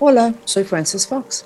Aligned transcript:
Hola, 0.00 0.32
soy 0.44 0.62
Francis 0.62 1.08
Fox. 1.08 1.44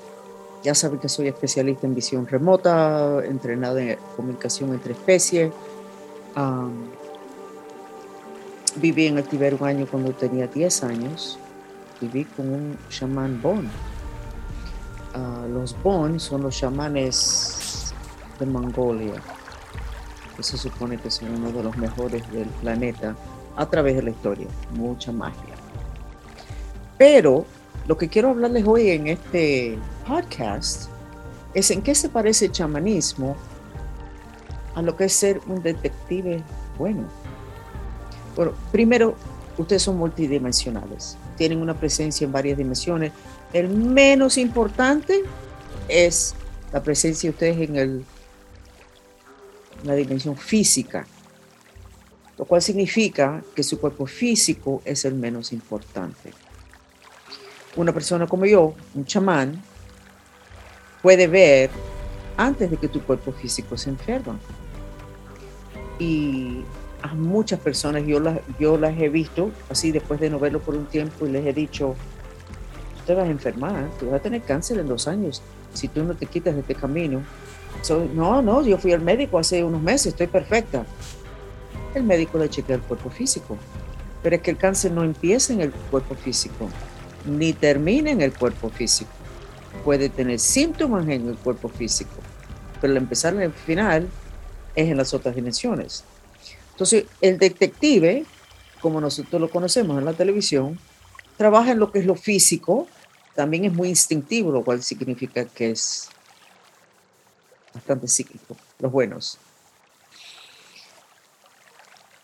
Ya 0.63 0.75
saben 0.75 0.99
que 0.99 1.09
soy 1.09 1.27
especialista 1.27 1.87
en 1.87 1.95
visión 1.95 2.27
remota, 2.27 3.25
entrenada 3.25 3.81
en 3.81 3.97
comunicación 4.15 4.75
entre 4.75 4.93
especies. 4.93 5.51
viví 8.75 9.07
en 9.07 9.17
el 9.17 9.23
Tíber 9.23 9.55
un 9.55 9.67
año 9.67 9.87
cuando 9.89 10.11
tenía 10.11 10.45
10 10.45 10.83
años. 10.83 11.39
Viví 11.99 12.25
con 12.25 12.47
un 12.47 12.77
chamán 12.89 13.41
Bon. 13.41 13.67
Ah, 15.15 15.47
los 15.51 15.75
Bon 15.81 16.19
son 16.19 16.43
los 16.43 16.55
chamanes 16.55 17.91
de 18.39 18.45
Mongolia, 18.45 19.19
que 20.37 20.43
se 20.43 20.59
supone 20.59 20.97
que 20.97 21.09
son 21.09 21.33
uno 21.33 21.51
de 21.51 21.63
los 21.63 21.75
mejores 21.75 22.31
del 22.31 22.49
planeta 22.61 23.15
a 23.55 23.65
través 23.65 23.95
de 23.95 24.03
la 24.03 24.11
historia. 24.11 24.47
Mucha 24.75 25.11
magia. 25.11 25.55
Pero 26.99 27.47
lo 27.87 27.97
que 27.97 28.07
quiero 28.07 28.29
hablarles 28.29 28.65
hoy 28.65 28.91
en 28.91 29.07
este 29.07 29.77
podcast 30.07 30.89
es 31.53 31.69
en 31.69 31.81
qué 31.81 31.93
se 31.93 32.09
parece 32.09 32.45
el 32.45 32.51
chamanismo 32.51 33.35
a 34.75 34.81
lo 34.81 34.95
que 34.95 35.05
es 35.05 35.13
ser 35.13 35.41
un 35.47 35.61
detective 35.61 36.41
bueno. 36.77 37.07
Bueno, 38.35 38.53
primero, 38.71 39.15
ustedes 39.57 39.83
son 39.83 39.97
multidimensionales, 39.97 41.17
tienen 41.37 41.61
una 41.61 41.77
presencia 41.77 42.25
en 42.25 42.31
varias 42.31 42.57
dimensiones. 42.57 43.11
El 43.51 43.69
menos 43.69 44.37
importante 44.37 45.21
es 45.87 46.33
la 46.71 46.81
presencia 46.81 47.29
de 47.29 47.33
ustedes 47.33 47.69
en 47.69 47.75
el, 47.75 48.05
la 49.83 49.93
dimensión 49.93 50.37
física, 50.37 51.05
lo 52.37 52.45
cual 52.45 52.61
significa 52.61 53.43
que 53.55 53.61
su 53.61 53.79
cuerpo 53.79 54.07
físico 54.07 54.81
es 54.85 55.05
el 55.05 55.13
menos 55.13 55.53
importante. 55.53 56.31
Una 57.75 57.91
persona 57.91 58.27
como 58.27 58.45
yo, 58.45 58.73
un 58.93 59.05
chamán, 59.05 59.61
puede 61.01 61.27
ver 61.27 61.69
antes 62.37 62.69
de 62.71 62.77
que 62.77 62.87
tu 62.87 63.01
cuerpo 63.01 63.31
físico 63.31 63.77
se 63.77 63.89
enferma. 63.89 64.39
Y 65.99 66.63
a 67.01 67.13
muchas 67.13 67.59
personas 67.59 68.05
yo 68.05 68.19
las, 68.19 68.39
yo 68.59 68.77
las 68.77 68.97
he 68.97 69.09
visto 69.09 69.51
así 69.69 69.91
después 69.91 70.19
de 70.19 70.29
no 70.29 70.39
verlo 70.39 70.59
por 70.59 70.75
un 70.75 70.85
tiempo 70.85 71.27
y 71.27 71.31
les 71.31 71.45
he 71.45 71.53
dicho, 71.53 71.95
tú 72.97 73.01
te 73.07 73.13
vas 73.13 73.27
a 73.27 73.31
enfermar, 73.31 73.89
tú 73.99 74.07
vas 74.07 74.15
a 74.15 74.23
tener 74.23 74.41
cáncer 74.41 74.79
en 74.79 74.87
dos 74.87 75.07
años 75.07 75.41
si 75.73 75.87
tú 75.87 76.03
no 76.03 76.15
te 76.15 76.25
quitas 76.25 76.53
de 76.53 76.61
este 76.61 76.75
camino. 76.75 77.21
no, 78.15 78.41
no, 78.41 78.63
yo 78.63 78.77
fui 78.77 78.93
al 78.93 79.01
médico 79.01 79.37
hace 79.37 79.63
unos 79.63 79.81
meses, 79.81 80.07
estoy 80.07 80.27
perfecta. 80.27 80.85
El 81.93 82.03
médico 82.03 82.37
le 82.37 82.49
chequea 82.49 82.77
el 82.77 82.81
cuerpo 82.81 83.09
físico, 83.09 83.57
pero 84.23 84.35
es 84.35 84.41
que 84.41 84.51
el 84.51 84.57
cáncer 84.57 84.91
no 84.91 85.03
empieza 85.03 85.53
en 85.53 85.61
el 85.61 85.71
cuerpo 85.71 86.15
físico, 86.15 86.69
ni 87.25 87.53
termina 87.53 88.11
en 88.11 88.21
el 88.21 88.33
cuerpo 88.33 88.69
físico 88.69 89.11
puede 89.83 90.09
tener 90.09 90.39
síntomas 90.39 91.07
en 91.07 91.27
el 91.27 91.37
cuerpo 91.37 91.69
físico, 91.69 92.15
pero 92.79 92.91
el 92.91 92.97
empezar 92.97 93.33
en 93.33 93.41
el 93.41 93.53
final 93.53 94.09
es 94.75 94.89
en 94.89 94.97
las 94.97 95.13
otras 95.13 95.35
dimensiones. 95.35 96.03
Entonces, 96.71 97.05
el 97.21 97.37
detective, 97.37 98.25
como 98.81 99.01
nosotros 99.01 99.41
lo 99.41 99.49
conocemos 99.49 99.97
en 99.97 100.05
la 100.05 100.13
televisión, 100.13 100.79
trabaja 101.37 101.71
en 101.71 101.79
lo 101.79 101.91
que 101.91 101.99
es 101.99 102.05
lo 102.05 102.15
físico, 102.15 102.87
también 103.35 103.65
es 103.65 103.73
muy 103.73 103.89
instintivo, 103.89 104.51
lo 104.51 104.63
cual 104.63 104.83
significa 104.83 105.45
que 105.45 105.71
es 105.71 106.09
bastante 107.73 108.07
cíclico, 108.07 108.55
los 108.79 108.91
buenos. 108.91 109.37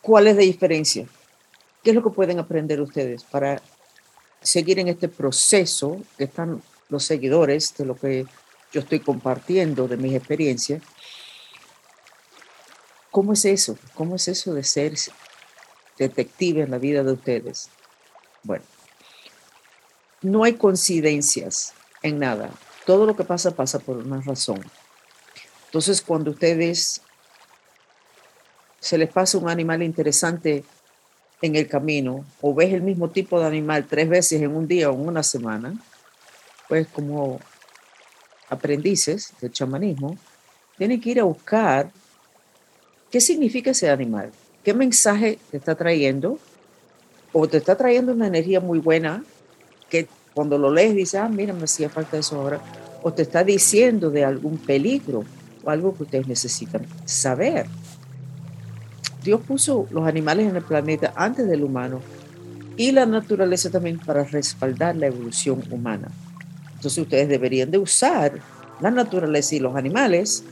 ¿Cuál 0.01 0.27
es 0.27 0.35
la 0.35 0.41
diferencia? 0.41 1.05
¿Qué 1.83 1.91
es 1.91 1.95
lo 1.95 2.03
que 2.03 2.09
pueden 2.09 2.39
aprender 2.39 2.81
ustedes 2.81 3.23
para 3.23 3.61
seguir 4.41 4.79
en 4.79 4.87
este 4.87 5.07
proceso 5.07 6.01
que 6.17 6.25
están 6.25 6.61
los 6.89 7.03
seguidores 7.03 7.75
de 7.77 7.85
lo 7.85 7.95
que 7.95 8.25
yo 8.71 8.81
estoy 8.81 8.99
compartiendo, 8.99 9.87
de 9.87 9.97
mis 9.97 10.13
experiencias. 10.13 10.81
¿Cómo 13.11 13.33
es 13.33 13.45
eso? 13.45 13.77
¿Cómo 13.95 14.15
es 14.15 14.27
eso 14.27 14.53
de 14.53 14.63
ser 14.63 14.93
detective 15.97 16.61
en 16.61 16.71
la 16.71 16.77
vida 16.77 17.03
de 17.03 17.13
ustedes? 17.13 17.69
Bueno, 18.43 18.63
no 20.21 20.43
hay 20.43 20.53
coincidencias 20.53 21.73
en 22.03 22.19
nada. 22.19 22.51
Todo 22.85 23.05
lo 23.05 23.15
que 23.15 23.23
pasa 23.23 23.51
pasa 23.51 23.79
por 23.79 23.97
una 23.97 24.21
razón. 24.21 24.63
Entonces, 25.65 26.01
cuando 26.01 26.31
ustedes 26.31 27.01
se 28.79 28.97
les 28.97 29.11
pasa 29.11 29.37
un 29.37 29.49
animal 29.49 29.83
interesante 29.83 30.63
en 31.41 31.55
el 31.55 31.67
camino 31.67 32.25
o 32.41 32.53
ves 32.53 32.73
el 32.73 32.81
mismo 32.81 33.09
tipo 33.09 33.39
de 33.39 33.45
animal 33.45 33.85
tres 33.87 34.09
veces 34.09 34.41
en 34.41 34.55
un 34.55 34.67
día 34.67 34.89
o 34.89 34.95
en 34.95 35.07
una 35.07 35.23
semana, 35.23 35.73
pues 36.67 36.87
como 36.87 37.39
aprendices 38.49 39.33
del 39.39 39.51
chamanismo, 39.51 40.17
tienen 40.77 40.99
que 40.99 41.11
ir 41.11 41.19
a 41.19 41.23
buscar 41.23 41.91
qué 43.11 43.21
significa 43.21 43.71
ese 43.71 43.89
animal, 43.89 44.31
qué 44.63 44.73
mensaje 44.73 45.39
te 45.51 45.57
está 45.57 45.75
trayendo, 45.75 46.39
o 47.31 47.47
te 47.47 47.57
está 47.57 47.75
trayendo 47.75 48.11
una 48.11 48.27
energía 48.27 48.59
muy 48.59 48.79
buena 48.79 49.23
que 49.89 50.07
cuando 50.33 50.57
lo 50.57 50.71
lees 50.71 50.95
dices, 50.95 51.19
ah, 51.19 51.29
mira, 51.29 51.53
me 51.53 51.63
hacía 51.63 51.89
falta 51.89 52.17
eso 52.17 52.35
ahora, 52.37 52.59
o 53.03 53.13
te 53.13 53.21
está 53.21 53.43
diciendo 53.43 54.09
de 54.09 54.25
algún 54.25 54.57
peligro 54.57 55.23
o 55.63 55.69
algo 55.69 55.95
que 55.95 56.03
ustedes 56.03 56.27
necesitan 56.27 56.85
saber. 57.05 57.67
Dios 59.23 59.41
puso 59.41 59.87
los 59.91 60.07
animales 60.07 60.47
en 60.47 60.55
el 60.55 60.63
planeta 60.63 61.13
antes 61.15 61.47
del 61.47 61.63
humano 61.63 62.01
y 62.77 62.91
la 62.91 63.05
naturaleza 63.05 63.69
también 63.69 63.99
para 63.99 64.23
respaldar 64.23 64.95
la 64.95 65.07
evolución 65.07 65.61
humana. 65.69 66.07
Entonces 66.75 66.97
ustedes 66.97 67.27
deberían 67.27 67.69
de 67.71 67.77
usar 67.77 68.39
la 68.79 68.89
naturaleza 68.89 69.55
y 69.55 69.59
los 69.59 69.75
animales 69.75 70.43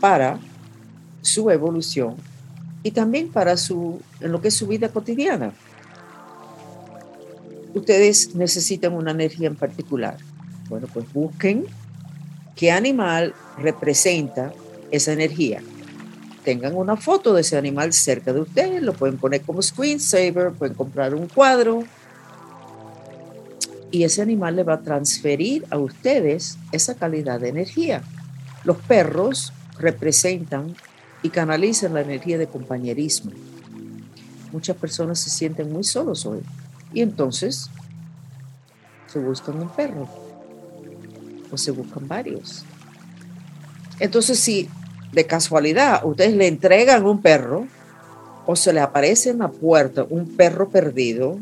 para 0.00 0.38
su 1.22 1.50
evolución 1.50 2.16
y 2.82 2.90
también 2.90 3.30
para 3.30 3.56
su, 3.56 4.00
en 4.20 4.32
lo 4.32 4.40
que 4.40 4.48
es 4.48 4.54
su 4.54 4.66
vida 4.66 4.90
cotidiana. 4.90 5.52
Ustedes 7.74 8.34
necesitan 8.34 8.92
una 8.92 9.10
energía 9.10 9.48
en 9.48 9.56
particular. 9.56 10.18
Bueno, 10.68 10.86
pues 10.92 11.10
busquen 11.12 11.64
qué 12.54 12.70
animal 12.70 13.34
representa 13.58 14.52
esa 14.90 15.12
energía. 15.12 15.62
Tengan 16.46 16.76
una 16.76 16.96
foto 16.96 17.34
de 17.34 17.40
ese 17.40 17.58
animal 17.58 17.92
cerca 17.92 18.32
de 18.32 18.42
ustedes, 18.42 18.80
lo 18.80 18.92
pueden 18.92 19.18
poner 19.18 19.42
como 19.42 19.60
screensaver, 19.60 20.52
pueden 20.52 20.76
comprar 20.76 21.12
un 21.12 21.26
cuadro, 21.26 21.82
y 23.90 24.04
ese 24.04 24.22
animal 24.22 24.54
le 24.54 24.62
va 24.62 24.74
a 24.74 24.80
transferir 24.80 25.66
a 25.70 25.78
ustedes 25.78 26.56
esa 26.70 26.94
calidad 26.94 27.40
de 27.40 27.48
energía. 27.48 28.04
Los 28.62 28.76
perros 28.76 29.52
representan 29.80 30.76
y 31.20 31.30
canalizan 31.30 31.94
la 31.94 32.02
energía 32.02 32.38
de 32.38 32.46
compañerismo. 32.46 33.32
Muchas 34.52 34.76
personas 34.76 35.18
se 35.18 35.30
sienten 35.30 35.72
muy 35.72 35.82
solos 35.82 36.26
hoy 36.26 36.42
y 36.94 37.00
entonces 37.00 37.70
se 39.08 39.18
buscan 39.18 39.60
un 39.60 39.68
perro 39.68 40.08
o 41.50 41.58
se 41.58 41.72
buscan 41.72 42.06
varios. 42.06 42.64
Entonces 43.98 44.38
si 44.38 44.68
de 45.12 45.26
casualidad 45.26 46.04
ustedes 46.04 46.34
le 46.34 46.46
entregan 46.46 47.06
un 47.06 47.22
perro 47.22 47.66
o 48.46 48.54
se 48.56 48.72
le 48.72 48.80
aparece 48.80 49.30
en 49.30 49.38
la 49.38 49.48
puerta 49.48 50.06
un 50.08 50.36
perro 50.36 50.68
perdido, 50.68 51.38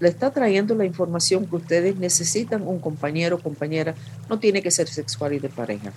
le 0.00 0.08
está 0.08 0.30
trayendo 0.30 0.74
la 0.74 0.84
información 0.84 1.46
que 1.46 1.56
ustedes 1.56 1.96
necesitan, 1.96 2.66
un 2.66 2.78
compañero 2.78 3.36
o 3.36 3.38
compañera, 3.38 3.94
no 4.28 4.38
tiene 4.38 4.62
que 4.62 4.70
ser 4.70 4.88
sexual 4.88 5.34
y 5.34 5.38
de 5.38 5.48
pareja. 5.48 5.92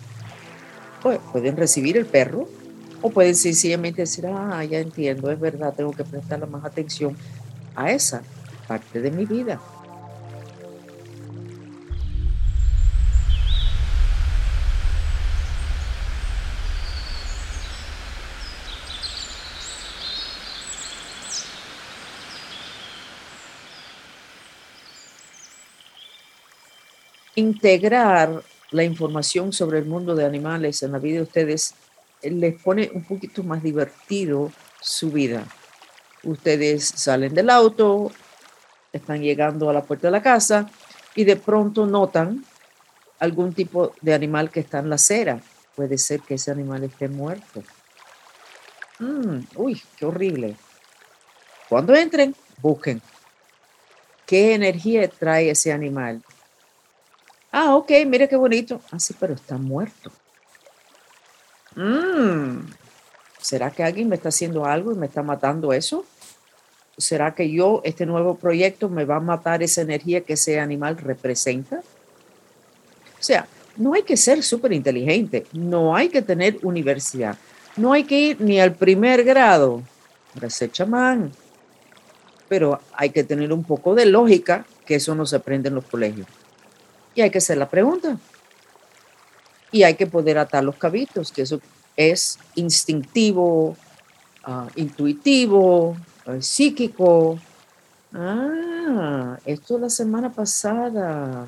Pues, 1.01 1.19
pueden 1.31 1.55
recibir 1.55 1.97
el 1.97 2.05
perro 2.05 2.47
o 3.01 3.09
pueden 3.09 3.35
sencillamente 3.35 4.01
decir, 4.01 4.27
ah, 4.27 4.63
ya 4.63 4.79
entiendo, 4.79 5.31
es 5.31 5.39
verdad, 5.39 5.73
tengo 5.75 5.91
que 5.91 6.03
prestarle 6.03 6.45
más 6.47 6.65
atención 6.65 7.15
a 7.75 7.91
esa 7.91 8.21
parte 8.67 9.01
de 9.01 9.11
mi 9.11 9.25
vida. 9.25 9.59
Integrar 27.41 28.43
la 28.71 28.83
información 28.83 29.51
sobre 29.51 29.79
el 29.79 29.85
mundo 29.85 30.15
de 30.15 30.25
animales 30.25 30.81
en 30.83 30.93
la 30.93 30.99
vida 30.99 31.17
de 31.17 31.23
ustedes 31.23 31.73
eh, 32.21 32.31
les 32.31 32.61
pone 32.61 32.89
un 32.93 33.03
poquito 33.03 33.43
más 33.43 33.61
divertido 33.61 34.51
su 34.79 35.11
vida. 35.11 35.45
Ustedes 36.23 36.85
salen 36.85 37.33
del 37.33 37.49
auto, 37.49 38.11
están 38.93 39.21
llegando 39.21 39.69
a 39.69 39.73
la 39.73 39.83
puerta 39.83 40.07
de 40.07 40.11
la 40.11 40.21
casa 40.21 40.69
y 41.15 41.23
de 41.23 41.35
pronto 41.35 41.85
notan 41.85 42.45
algún 43.19 43.53
tipo 43.53 43.93
de 44.01 44.13
animal 44.13 44.49
que 44.49 44.61
está 44.61 44.79
en 44.79 44.89
la 44.89 44.95
acera. 44.95 45.41
Puede 45.75 45.97
ser 45.97 46.21
que 46.21 46.35
ese 46.35 46.51
animal 46.51 46.83
esté 46.83 47.07
muerto. 47.07 47.63
Mm, 48.99 49.39
uy, 49.55 49.81
qué 49.97 50.05
horrible. 50.05 50.55
Cuando 51.67 51.95
entren, 51.95 52.35
busquen 52.61 53.01
qué 54.31 54.53
energía 54.53 55.09
trae 55.09 55.49
ese 55.49 55.73
animal 55.73 56.23
Ah, 57.51 57.75
ok, 57.75 57.91
mire 58.07 58.29
qué 58.29 58.35
bonito. 58.35 58.81
Ah, 58.91 58.99
sí, 58.99 59.13
pero 59.19 59.33
está 59.33 59.57
muerto. 59.57 60.11
Mm, 61.75 62.61
¿Será 63.41 63.71
que 63.71 63.83
alguien 63.83 64.07
me 64.07 64.15
está 64.15 64.29
haciendo 64.29 64.65
algo 64.65 64.91
y 64.91 64.95
me 64.95 65.07
está 65.07 65.21
matando 65.21 65.73
eso? 65.73 66.05
¿Será 66.97 67.33
que 67.33 67.51
yo, 67.51 67.81
este 67.83 68.05
nuevo 68.05 68.35
proyecto, 68.35 68.87
me 68.89 69.05
va 69.05 69.17
a 69.17 69.21
matar 69.21 69.63
esa 69.63 69.81
energía 69.81 70.21
que 70.21 70.33
ese 70.33 70.59
animal 70.59 70.97
representa? 70.97 71.77
O 71.77 73.23
sea, 73.23 73.47
no 73.77 73.93
hay 73.93 74.03
que 74.03 74.17
ser 74.17 74.43
súper 74.43 74.73
inteligente, 74.73 75.45
no 75.53 75.95
hay 75.95 76.09
que 76.09 76.21
tener 76.21 76.59
universidad, 76.61 77.37
no 77.75 77.93
hay 77.93 78.03
que 78.03 78.19
ir 78.19 78.41
ni 78.41 78.59
al 78.59 78.73
primer 78.75 79.23
grado 79.23 79.81
para 80.33 80.49
ser 80.49 80.71
chamán, 80.71 81.31
pero 82.47 82.79
hay 82.93 83.09
que 83.09 83.23
tener 83.23 83.51
un 83.53 83.63
poco 83.63 83.95
de 83.95 84.05
lógica, 84.05 84.65
que 84.85 84.95
eso 84.95 85.15
no 85.15 85.25
se 85.25 85.37
aprende 85.37 85.69
en 85.69 85.75
los 85.75 85.85
colegios. 85.85 86.27
Y 87.15 87.21
hay 87.21 87.29
que 87.29 87.39
hacer 87.39 87.57
la 87.57 87.69
pregunta. 87.69 88.17
Y 89.71 89.83
hay 89.83 89.95
que 89.95 90.07
poder 90.07 90.37
atar 90.37 90.63
los 90.63 90.75
cabitos, 90.75 91.31
que 91.31 91.43
eso 91.43 91.61
es 91.95 92.39
instintivo, 92.55 93.75
ah, 94.43 94.67
intuitivo, 94.75 95.95
psíquico. 96.39 97.39
Ah, 98.13 99.37
esto 99.45 99.77
la 99.77 99.89
semana 99.89 100.31
pasada. 100.31 101.47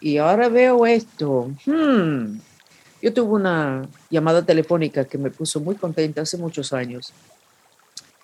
Y 0.00 0.18
ahora 0.18 0.48
veo 0.48 0.86
esto. 0.86 1.50
Hmm. 1.66 2.38
Yo 3.00 3.12
tuve 3.12 3.34
una 3.34 3.88
llamada 4.10 4.42
telefónica 4.44 5.04
que 5.04 5.18
me 5.18 5.30
puso 5.30 5.60
muy 5.60 5.76
contenta 5.76 6.22
hace 6.22 6.36
muchos 6.36 6.72
años. 6.72 7.12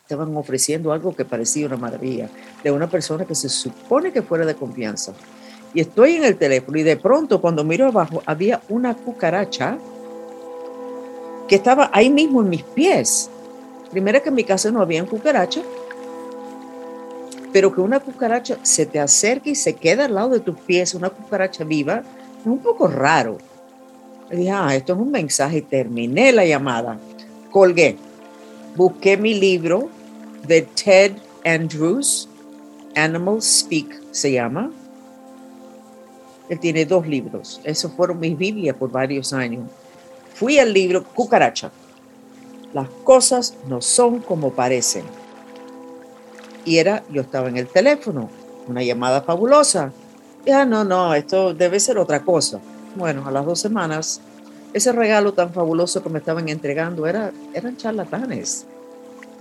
Estaban 0.02 0.36
ofreciendo 0.36 0.92
algo 0.92 1.14
que 1.14 1.24
parecía 1.24 1.66
una 1.66 1.76
maravilla 1.76 2.28
de 2.62 2.70
una 2.70 2.88
persona 2.88 3.24
que 3.24 3.34
se 3.34 3.48
supone 3.48 4.12
que 4.12 4.22
fuera 4.22 4.44
de 4.44 4.54
confianza. 4.54 5.14
Y 5.74 5.80
estoy 5.80 6.14
en 6.14 6.24
el 6.24 6.36
teléfono 6.36 6.78
y 6.78 6.84
de 6.84 6.96
pronto 6.96 7.40
cuando 7.40 7.64
miro 7.64 7.88
abajo 7.88 8.22
había 8.24 8.62
una 8.68 8.94
cucaracha 8.94 9.76
que 11.48 11.56
estaba 11.56 11.90
ahí 11.92 12.08
mismo 12.08 12.42
en 12.42 12.48
mis 12.48 12.62
pies. 12.62 13.28
Primero 13.90 14.22
que 14.22 14.28
en 14.28 14.36
mi 14.36 14.44
casa 14.44 14.70
no 14.70 14.80
había 14.80 15.04
cucaracha, 15.04 15.62
pero 17.52 17.72
que 17.74 17.80
una 17.80 18.00
cucaracha 18.00 18.58
se 18.62 18.86
te 18.86 18.98
acerque 18.98 19.50
y 19.50 19.54
se 19.54 19.74
queda 19.74 20.06
al 20.06 20.14
lado 20.14 20.30
de 20.30 20.40
tus 20.40 20.56
pies, 20.58 20.94
una 20.94 21.10
cucaracha 21.10 21.64
viva, 21.64 22.02
es 22.40 22.46
un 22.46 22.58
poco 22.58 22.86
raro. 22.86 23.38
Le 24.30 24.36
dije, 24.38 24.50
ah, 24.50 24.74
esto 24.74 24.94
es 24.94 24.98
un 24.98 25.10
mensaje 25.10 25.58
y 25.58 25.62
terminé 25.62 26.32
la 26.32 26.46
llamada. 26.46 26.98
Colgué. 27.50 27.96
Busqué 28.74 29.16
mi 29.16 29.34
libro 29.34 29.88
de 30.46 30.62
Ted 30.62 31.12
Andrews, 31.44 32.28
Animal 32.96 33.40
Speak 33.40 34.02
se 34.10 34.32
llama. 34.32 34.70
Él 36.48 36.60
tiene 36.60 36.84
dos 36.84 37.06
libros. 37.06 37.60
Esos 37.64 37.92
fueron 37.92 38.20
mis 38.20 38.36
Biblias 38.36 38.76
por 38.76 38.90
varios 38.90 39.32
años. 39.32 39.68
Fui 40.34 40.58
al 40.58 40.72
libro 40.72 41.04
Cucaracha. 41.04 41.70
Las 42.72 42.88
cosas 43.04 43.54
no 43.68 43.80
son 43.80 44.20
como 44.20 44.52
parecen. 44.52 45.04
Y 46.64 46.78
era, 46.78 47.04
yo 47.10 47.22
estaba 47.22 47.48
en 47.48 47.56
el 47.56 47.68
teléfono, 47.68 48.28
una 48.66 48.82
llamada 48.82 49.22
fabulosa. 49.22 49.92
Ya, 50.44 50.64
no, 50.64 50.84
no, 50.84 51.14
esto 51.14 51.54
debe 51.54 51.78
ser 51.80 51.98
otra 51.98 52.20
cosa. 52.20 52.60
Bueno, 52.96 53.26
a 53.26 53.30
las 53.30 53.46
dos 53.46 53.60
semanas, 53.60 54.20
ese 54.72 54.92
regalo 54.92 55.32
tan 55.32 55.52
fabuloso 55.52 56.02
que 56.02 56.08
me 56.08 56.18
estaban 56.18 56.48
entregando 56.48 57.06
era, 57.06 57.32
eran 57.54 57.76
charlatanes. 57.76 58.66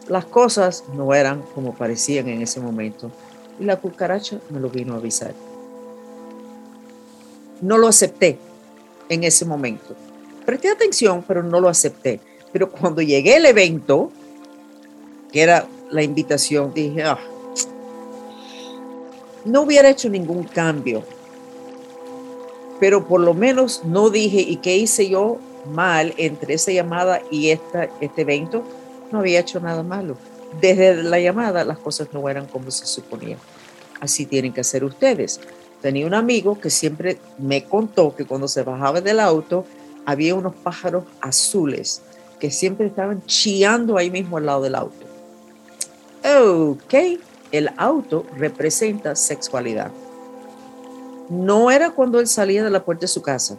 Las 0.07 0.25
cosas 0.25 0.83
no 0.95 1.13
eran 1.13 1.41
como 1.55 1.73
parecían 1.73 2.27
en 2.27 2.41
ese 2.41 2.59
momento. 2.59 3.09
Y 3.59 3.63
la 3.63 3.77
cucaracha 3.77 4.39
me 4.50 4.59
lo 4.59 4.69
vino 4.69 4.94
a 4.94 4.97
avisar. 4.97 5.33
No 7.63 7.77
lo 7.77 7.88
acepté 7.88 8.38
en 9.07 9.24
ese 9.24 9.45
momento. 9.45 9.95
Presté 10.45 10.69
atención, 10.69 11.24
pero 11.25 11.42
no 11.42 11.62
lo 11.62 11.69
acepté. 11.69 12.19
Pero 12.51 12.69
cuando 12.69 13.01
llegué 13.01 13.38
al 13.38 13.45
evento, 13.45 14.12
que 15.31 15.42
era 15.42 15.65
la 15.89 16.04
invitación, 16.04 16.74
dije, 16.74 17.04
ah, 17.04 17.18
no 19.45 19.62
hubiera 19.62 19.89
hecho 19.89 20.10
ningún 20.10 20.44
cambio, 20.44 21.04
pero 22.81 23.07
por 23.07 23.21
lo 23.21 23.33
menos 23.33 23.86
no 23.86 24.10
dije, 24.10 24.42
¿y 24.42 24.57
qué 24.57 24.75
hice 24.75 25.07
yo 25.07 25.38
mal 25.71 26.13
entre 26.18 26.56
esa 26.56 26.74
llamada 26.74 27.21
y 27.31 27.51
esta, 27.51 27.89
este 28.01 28.24
evento? 28.24 28.65
No 29.10 29.19
había 29.19 29.39
hecho 29.39 29.62
nada 29.62 29.83
malo. 29.83 30.18
Desde 30.60 31.01
la 31.01 31.18
llamada 31.18 31.63
las 31.63 31.77
cosas 31.77 32.10
no 32.12 32.27
eran 32.27 32.45
como 32.45 32.71
se 32.71 32.86
suponía. 32.86 33.38
Así 34.01 34.25
tienen 34.25 34.51
que 34.51 34.60
hacer 34.60 34.83
ustedes. 34.83 35.39
Tenía 35.83 36.07
un 36.07 36.13
amigo 36.13 36.62
que 36.62 36.69
siempre 36.69 37.18
me 37.38 37.65
contó 37.65 38.15
que 38.15 38.24
cuando 38.24 38.47
se 38.47 38.63
bajaba 38.63 39.01
del 39.01 39.19
auto 39.19 39.65
había 40.06 40.33
unos 40.33 40.56
pájaros 40.56 41.03
azules 41.19 42.01
que 42.39 42.51
siempre 42.51 42.88
estaban 42.88 43.21
chillando 43.25 43.97
ahí 43.97 44.09
mismo 44.09 44.38
al 44.38 44.45
lado 44.45 44.62
del 44.62 44.75
auto. 44.75 45.06
Ok, 46.24 46.94
el 47.51 47.69
auto 47.75 48.25
representa 48.38 49.13
sexualidad. 49.18 49.91
No 51.30 51.69
era 51.69 51.91
cuando 51.91 52.21
él 52.21 52.27
salía 52.27 52.63
de 52.63 52.69
la 52.69 52.86
puerta 52.86 53.01
de 53.01 53.09
su 53.09 53.21
casa, 53.21 53.57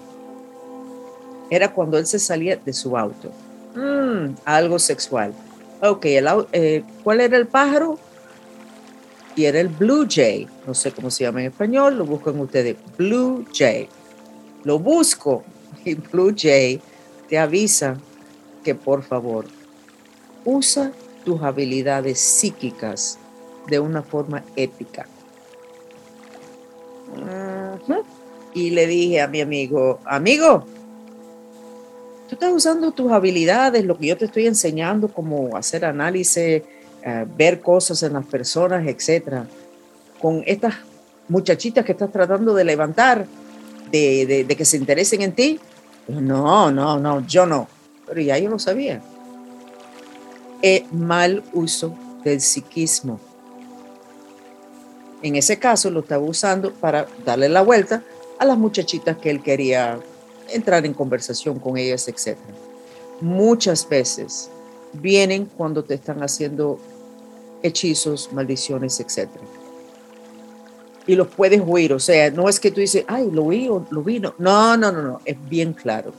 era 1.50 1.74
cuando 1.74 1.98
él 1.98 2.06
se 2.06 2.18
salía 2.18 2.56
de 2.56 2.72
su 2.72 2.96
auto. 2.96 3.30
Mm, 3.74 4.34
algo 4.46 4.78
sexual. 4.78 5.34
Ok, 5.82 6.06
eh, 6.06 6.84
¿cuál 7.02 7.20
era 7.20 7.36
el 7.36 7.46
pájaro? 7.46 7.98
Y 9.36 9.44
era 9.44 9.60
el 9.60 9.68
Blue 9.68 10.06
Jay. 10.08 10.46
No 10.66 10.74
sé 10.74 10.92
cómo 10.92 11.10
se 11.10 11.24
llama 11.24 11.40
en 11.40 11.46
español, 11.50 11.98
lo 11.98 12.04
buscan 12.04 12.38
ustedes. 12.38 12.76
Blue 12.96 13.44
Jay. 13.52 13.88
Lo 14.62 14.78
busco 14.78 15.42
y 15.84 15.94
Blue 15.94 16.34
Jay 16.36 16.80
te 17.28 17.38
avisa 17.38 17.98
que 18.62 18.74
por 18.74 19.02
favor 19.02 19.46
usa 20.44 20.92
tus 21.24 21.42
habilidades 21.42 22.20
psíquicas 22.20 23.18
de 23.66 23.80
una 23.80 24.02
forma 24.02 24.44
ética. 24.56 25.06
Y 28.54 28.70
le 28.70 28.86
dije 28.86 29.20
a 29.20 29.26
mi 29.26 29.40
amigo, 29.40 29.98
amigo, 30.04 30.64
tú 32.28 32.36
estás 32.36 32.52
usando 32.52 32.92
tus 32.92 33.10
habilidades, 33.10 33.84
lo 33.84 33.98
que 33.98 34.06
yo 34.06 34.16
te 34.16 34.26
estoy 34.26 34.46
enseñando, 34.46 35.08
como 35.08 35.56
hacer 35.56 35.84
análisis, 35.84 36.62
eh, 37.04 37.26
ver 37.36 37.60
cosas 37.60 38.02
en 38.02 38.14
las 38.14 38.26
personas, 38.26 38.86
etcétera, 38.86 39.46
con 40.20 40.42
estas 40.46 40.74
muchachitas 41.28 41.84
que 41.84 41.92
estás 41.92 42.10
tratando 42.10 42.54
de 42.54 42.64
levantar, 42.64 43.26
de, 43.90 44.46
que 44.56 44.64
se 44.64 44.76
interesen 44.76 45.22
en 45.22 45.32
ti. 45.32 45.60
No, 46.08 46.70
no, 46.70 46.98
no, 46.98 47.26
yo 47.26 47.46
no. 47.46 47.68
Pero 48.06 48.20
ya 48.20 48.38
yo 48.38 48.50
lo 48.50 48.58
sabía 48.58 49.00
mal 50.90 51.42
uso 51.52 51.94
del 52.24 52.40
psiquismo. 52.40 53.20
En 55.22 55.36
ese 55.36 55.58
caso 55.58 55.90
lo 55.90 56.00
estaba 56.00 56.24
usando 56.24 56.72
para 56.72 57.06
darle 57.24 57.48
la 57.48 57.62
vuelta 57.62 58.02
a 58.38 58.44
las 58.44 58.58
muchachitas 58.58 59.16
que 59.18 59.30
él 59.30 59.42
quería 59.42 59.98
entrar 60.50 60.84
en 60.84 60.94
conversación 60.94 61.58
con 61.58 61.76
ellas, 61.76 62.08
etc. 62.08 62.36
Muchas 63.20 63.88
veces 63.88 64.50
vienen 64.92 65.46
cuando 65.46 65.84
te 65.84 65.94
están 65.94 66.22
haciendo 66.22 66.78
hechizos, 67.64 68.30
maldiciones, 68.32 69.00
etc. 69.00 69.28
Y 71.06 71.16
los 71.16 71.28
puedes 71.28 71.60
oír, 71.66 71.92
o 71.92 71.98
sea, 71.98 72.30
no 72.30 72.48
es 72.48 72.60
que 72.60 72.70
tú 72.70 72.80
dices, 72.80 73.04
ay, 73.08 73.28
lo 73.32 73.46
oí 73.46 73.68
o 73.68 73.84
lo 73.90 74.02
vi, 74.02 74.20
no, 74.20 74.34
no, 74.38 74.76
no, 74.76 74.92
no, 74.92 75.20
es 75.24 75.36
bien 75.48 75.72
claro. 75.72 76.12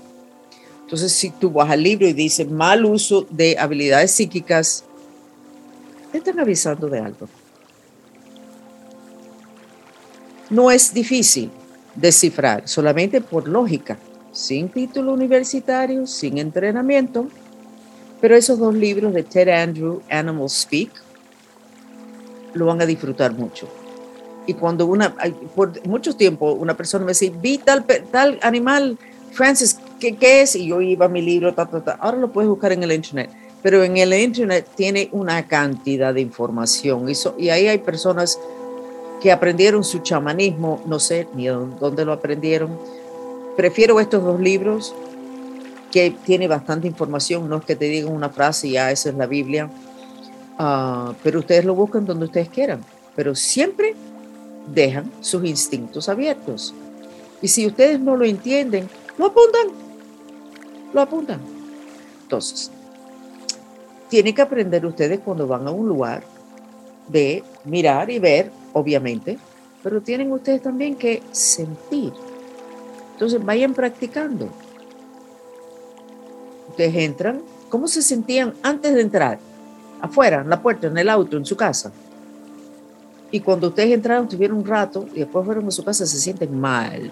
Entonces, 0.84 1.14
si 1.14 1.30
tú 1.30 1.52
vas 1.52 1.70
al 1.70 1.82
libro 1.82 2.08
y 2.08 2.14
dices 2.14 2.50
mal 2.50 2.86
uso 2.86 3.26
de 3.30 3.58
habilidades 3.58 4.12
psíquicas, 4.12 4.84
te 6.12 6.18
están 6.18 6.40
avisando 6.40 6.88
de 6.88 7.00
algo. 7.00 7.28
No 10.50 10.70
es 10.70 10.94
difícil 10.94 11.50
descifrar, 11.96 12.68
solamente 12.68 13.22
por 13.22 13.48
lógica, 13.48 13.98
sin 14.32 14.70
título 14.70 15.14
universitario, 15.14 16.06
sin 16.06 16.38
entrenamiento. 16.38 17.28
Pero 18.22 18.36
esos 18.36 18.60
dos 18.60 18.74
libros 18.74 19.14
de 19.14 19.24
Ted 19.24 19.50
Andrew, 19.50 20.02
Animal 20.10 20.50
Speak, 20.50 21.05
lo 22.56 22.66
van 22.66 22.82
a 22.82 22.86
disfrutar 22.86 23.34
mucho. 23.34 23.68
Y 24.48 24.54
cuando 24.54 24.86
una, 24.86 25.14
por 25.56 25.86
mucho 25.88 26.16
tiempo, 26.16 26.52
una 26.54 26.76
persona 26.76 27.06
me 27.06 27.12
dice, 27.12 27.32
vi 27.42 27.58
tal, 27.58 27.86
tal 28.12 28.40
animal, 28.42 28.98
Francis, 29.32 29.78
¿qué, 30.00 30.16
¿qué, 30.16 30.42
es? 30.42 30.56
Y 30.56 30.68
yo 30.68 30.82
iba 30.82 31.06
a 31.06 31.10
mi 31.10 31.22
libro, 31.22 31.54
ahora 32.00 32.18
lo 32.18 32.32
puedes 32.32 32.50
buscar 32.50 32.72
en 32.72 32.84
el 32.84 32.92
Internet, 32.92 33.30
pero 33.62 33.84
en 33.84 33.98
el 33.98 34.14
Internet 34.14 34.68
tiene 34.76 35.10
una 35.12 35.46
cantidad 35.48 36.14
de 36.14 36.22
información 36.22 37.10
y, 37.10 37.14
y 37.44 37.50
ahí 37.50 37.68
hay 37.68 37.80
personas 37.80 38.40
que 39.22 39.32
aprendieron 39.32 39.84
su 39.84 40.00
chamanismo, 40.00 40.84
no 40.86 41.00
sé 41.00 41.28
ni 41.34 41.48
dónde 41.48 42.06
lo 42.06 42.14
aprendieron. 42.14 42.78
Prefiero 43.58 44.00
estos 44.00 44.24
dos 44.24 44.40
libros 44.40 44.94
que 45.92 46.12
tiene 46.26 46.48
bastante 46.48 46.88
información, 46.88 47.50
no 47.50 47.58
es 47.58 47.66
que 47.66 47.76
te 47.76 47.86
digan 47.86 48.14
una 48.14 48.30
frase 48.30 48.68
y 48.68 48.72
ya 48.72 48.92
esa 48.92 49.10
es 49.10 49.16
la 49.16 49.26
Biblia, 49.26 49.70
uh, 50.60 51.14
pero 51.24 51.40
ustedes 51.40 51.66
lo 51.66 51.76
buscan 51.76 52.06
donde 52.06 52.26
ustedes 52.26 52.50
quieran, 52.50 52.82
pero 53.16 53.36
siempre 53.36 53.96
dejan 54.74 55.12
sus 55.22 55.46
instintos 55.46 56.10
abiertos 56.10 56.74
Y 57.42 57.48
si 57.48 57.68
ustedes 57.68 58.00
no 58.00 58.16
lo 58.16 58.26
entienden, 58.26 58.90
lo 59.18 59.28
apuntan. 59.28 59.68
Lo 60.94 61.02
apuntan. 61.02 61.40
Entonces, 62.24 62.72
tienen 64.10 64.34
que 64.34 64.42
aprender 64.42 64.86
ustedes 64.86 65.20
cuando 65.20 65.46
van 65.46 65.68
a 65.68 65.72
un 65.72 65.88
lugar 65.88 66.24
de 67.08 67.44
mirar 67.66 68.10
y 68.10 68.18
ver, 68.18 68.52
obviamente, 68.74 69.38
pero 69.84 70.02
tienen 70.02 70.32
ustedes 70.32 70.62
también 70.62 70.96
que 70.96 71.22
sentir. 71.32 72.14
Entonces, 73.14 73.44
vayan 73.44 73.74
practicando. 73.74 74.50
Ustedes 76.70 76.96
entran, 76.96 77.42
¿cómo 77.70 77.88
se 77.88 78.02
sentían 78.02 78.54
antes 78.64 78.96
de 78.96 79.02
entrar? 79.02 79.40
Afuera, 80.06 80.42
en 80.42 80.50
la 80.50 80.62
puerta, 80.62 80.88
en 80.88 80.98
el 80.98 81.10
auto, 81.10 81.38
en 81.38 81.46
su 81.46 81.56
casa. 81.56 81.92
Y 83.32 83.40
cuando 83.40 83.68
ustedes 83.68 83.92
entraron, 83.92 84.28
tuvieron 84.28 84.58
un 84.58 84.66
rato 84.66 85.08
y 85.14 85.20
después 85.20 85.46
fueron 85.46 85.68
a 85.68 85.72
su 85.72 85.84
casa, 85.84 86.06
se 86.06 86.20
sienten 86.20 86.60
mal. 86.60 87.12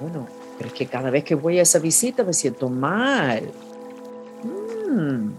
Bueno, 0.00 0.26
pero 0.58 0.68
es 0.68 0.74
que 0.74 0.86
cada 0.86 1.10
vez 1.10 1.24
que 1.24 1.34
voy 1.34 1.58
a 1.58 1.62
esa 1.62 1.78
visita 1.78 2.24
me 2.24 2.32
siento 2.32 2.68
mal. 2.68 3.50
Mm. 4.90 5.30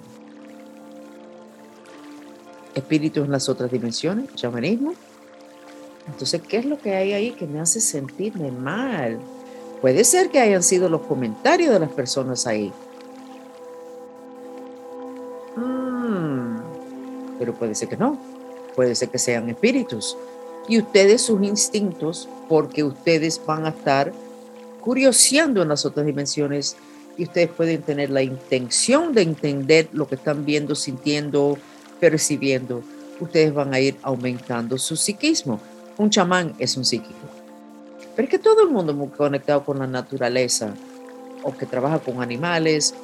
Espíritus 2.76 3.26
en 3.26 3.32
las 3.32 3.50
otras 3.50 3.72
dimensiones, 3.72 4.34
chamanismo. 4.36 4.94
Entonces, 6.08 6.42
¿qué 6.42 6.58
es 6.58 6.66
lo 6.66 6.78
que 6.80 6.96
hay 6.96 7.14
ahí 7.14 7.32
que 7.32 7.46
me 7.46 7.60
hace 7.60 7.80
sentirme 7.80 8.52
mal? 8.52 9.20
Puede 9.82 10.04
ser 10.04 10.30
que 10.30 10.40
hayan 10.40 10.64
sido 10.64 10.88
los 10.90 11.02
comentarios 11.02 11.74
de 11.74 11.80
las 11.80 11.92
personas 11.92 12.48
ahí. 12.48 12.72
Pero 17.44 17.56
puede 17.56 17.76
ser 17.76 17.90
que 17.90 17.98
no. 17.98 18.18
Puede 18.74 18.96
ser 18.96 19.10
que 19.10 19.20
sean 19.20 19.50
espíritus. 19.50 20.16
Y 20.70 20.80
ustedes 20.80 21.24
sus 21.24 21.44
instintos, 21.44 22.30
porque 22.48 22.86
ustedes 22.86 23.42
van 23.46 23.66
a 23.66 23.70
estar 23.70 24.14
curioseando 24.80 25.62
en 25.62 25.68
las 25.68 25.86
otras 25.86 26.06
dimensiones 26.06 26.78
y 27.18 27.24
ustedes 27.24 27.50
pueden 27.50 27.82
tener 27.82 28.12
la 28.12 28.24
intención 28.24 29.14
de 29.14 29.24
entender 29.24 29.90
lo 29.92 30.08
que 30.08 30.16
están 30.16 30.46
viendo, 30.46 30.74
sintiendo, 30.74 31.58
percibiendo. 32.00 32.82
Ustedes 33.20 33.54
van 33.54 33.74
a 33.74 33.82
ir 33.82 33.98
aumentando 34.04 34.78
su 34.78 34.96
psiquismo. 34.96 35.60
Un 35.98 36.12
chamán 36.12 36.56
es 36.60 36.78
un 36.78 36.86
psíquico. 36.86 37.28
Pero 38.16 38.26
es 38.26 38.30
que 38.30 38.40
todo 38.40 38.64
el 38.64 38.70
mundo 38.70 38.94
muy 38.94 39.10
conectado 39.10 39.66
con 39.66 39.80
la 39.80 39.88
naturaleza, 39.88 40.74
o 41.44 41.52
que 41.52 41.66
trabaja 41.66 42.00
con 42.00 42.22
animales, 42.22 42.96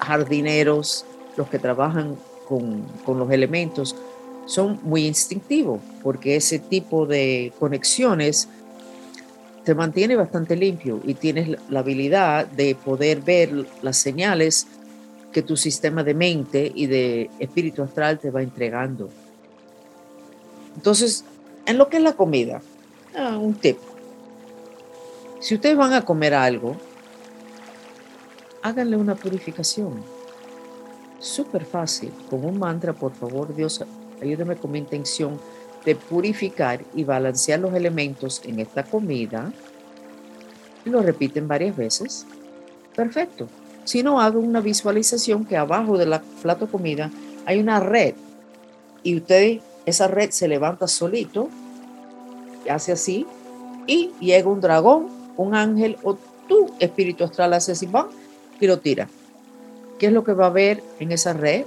jardineros, 0.00 1.04
los 1.36 1.48
que 1.48 1.60
trabajan 1.60 2.16
con, 2.48 2.82
con 3.04 3.18
los 3.18 3.30
elementos, 3.30 3.96
son 4.46 4.78
muy 4.82 5.06
instintivos, 5.06 5.80
porque 6.02 6.36
ese 6.36 6.58
tipo 6.58 7.06
de 7.06 7.52
conexiones 7.58 8.48
te 9.64 9.74
mantiene 9.74 10.16
bastante 10.16 10.56
limpio 10.56 11.00
y 11.04 11.14
tienes 11.14 11.58
la 11.70 11.80
habilidad 11.80 12.46
de 12.46 12.74
poder 12.74 13.22
ver 13.22 13.66
las 13.82 13.96
señales 13.96 14.66
que 15.32 15.42
tu 15.42 15.56
sistema 15.56 16.04
de 16.04 16.14
mente 16.14 16.70
y 16.74 16.86
de 16.86 17.30
espíritu 17.38 17.82
astral 17.82 18.18
te 18.18 18.30
va 18.30 18.42
entregando. 18.42 19.08
Entonces, 20.76 21.24
en 21.66 21.78
lo 21.78 21.88
que 21.88 21.96
es 21.96 22.02
la 22.02 22.12
comida, 22.12 22.60
ah, 23.16 23.38
un 23.38 23.54
tip. 23.54 23.78
Si 25.40 25.54
ustedes 25.54 25.76
van 25.76 25.92
a 25.92 26.04
comer 26.04 26.34
algo, 26.34 26.76
háganle 28.62 28.96
una 28.96 29.14
purificación. 29.14 30.02
Súper 31.24 31.64
fácil, 31.64 32.12
con 32.28 32.44
un 32.44 32.58
mantra, 32.58 32.92
por 32.92 33.14
favor, 33.14 33.56
Dios, 33.56 33.82
ayúdeme 34.20 34.56
con 34.56 34.70
mi 34.70 34.78
intención 34.78 35.40
de 35.82 35.96
purificar 35.96 36.84
y 36.94 37.02
balancear 37.02 37.60
los 37.60 37.72
elementos 37.72 38.42
en 38.44 38.60
esta 38.60 38.82
comida. 38.82 39.50
Y 40.84 40.90
lo 40.90 41.00
repiten 41.00 41.48
varias 41.48 41.74
veces. 41.74 42.26
Perfecto. 42.94 43.48
Si 43.84 44.02
no, 44.02 44.20
hago 44.20 44.38
una 44.38 44.60
visualización 44.60 45.46
que 45.46 45.56
abajo 45.56 45.96
de 45.96 46.04
la 46.04 46.20
plato 46.42 46.66
de 46.66 46.72
comida 46.72 47.10
hay 47.46 47.58
una 47.58 47.80
red 47.80 48.12
y 49.02 49.16
usted, 49.16 49.60
esa 49.86 50.08
red 50.08 50.28
se 50.28 50.46
levanta 50.46 50.86
solito, 50.86 51.48
hace 52.68 52.92
así, 52.92 53.26
y 53.86 54.10
llega 54.20 54.50
un 54.50 54.60
dragón, 54.60 55.08
un 55.38 55.54
ángel 55.54 55.96
o 56.02 56.18
tu 56.46 56.74
espíritu 56.80 57.24
astral 57.24 57.54
hace 57.54 57.72
así, 57.72 57.88
y 58.60 58.66
lo 58.66 58.78
tira. 58.78 59.08
¿Qué 60.04 60.08
es 60.08 60.12
lo 60.12 60.22
que 60.22 60.34
va 60.34 60.44
a 60.44 60.48
haber 60.48 60.82
en 61.00 61.12
esa 61.12 61.32
red? 61.32 61.64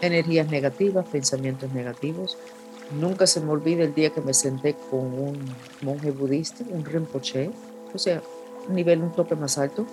Energías 0.00 0.48
negativas, 0.52 1.04
pensamientos 1.08 1.72
negativos, 1.72 2.38
Nunca 3.00 3.26
se 3.26 3.40
me 3.40 3.50
olvida 3.50 3.82
el 3.82 3.92
día 3.92 4.10
que 4.10 4.20
me 4.20 4.32
senté 4.32 4.76
con 4.88 5.00
un 5.00 5.36
monje 5.82 6.12
budista, 6.12 6.62
un 6.70 6.84
Rinpoche, 6.84 7.50
o 7.92 7.98
sea, 7.98 8.22
un 8.68 8.76
nivel, 8.76 9.02
un 9.02 9.10
toque 9.10 9.34
más 9.34 9.58
alto, 9.58 9.84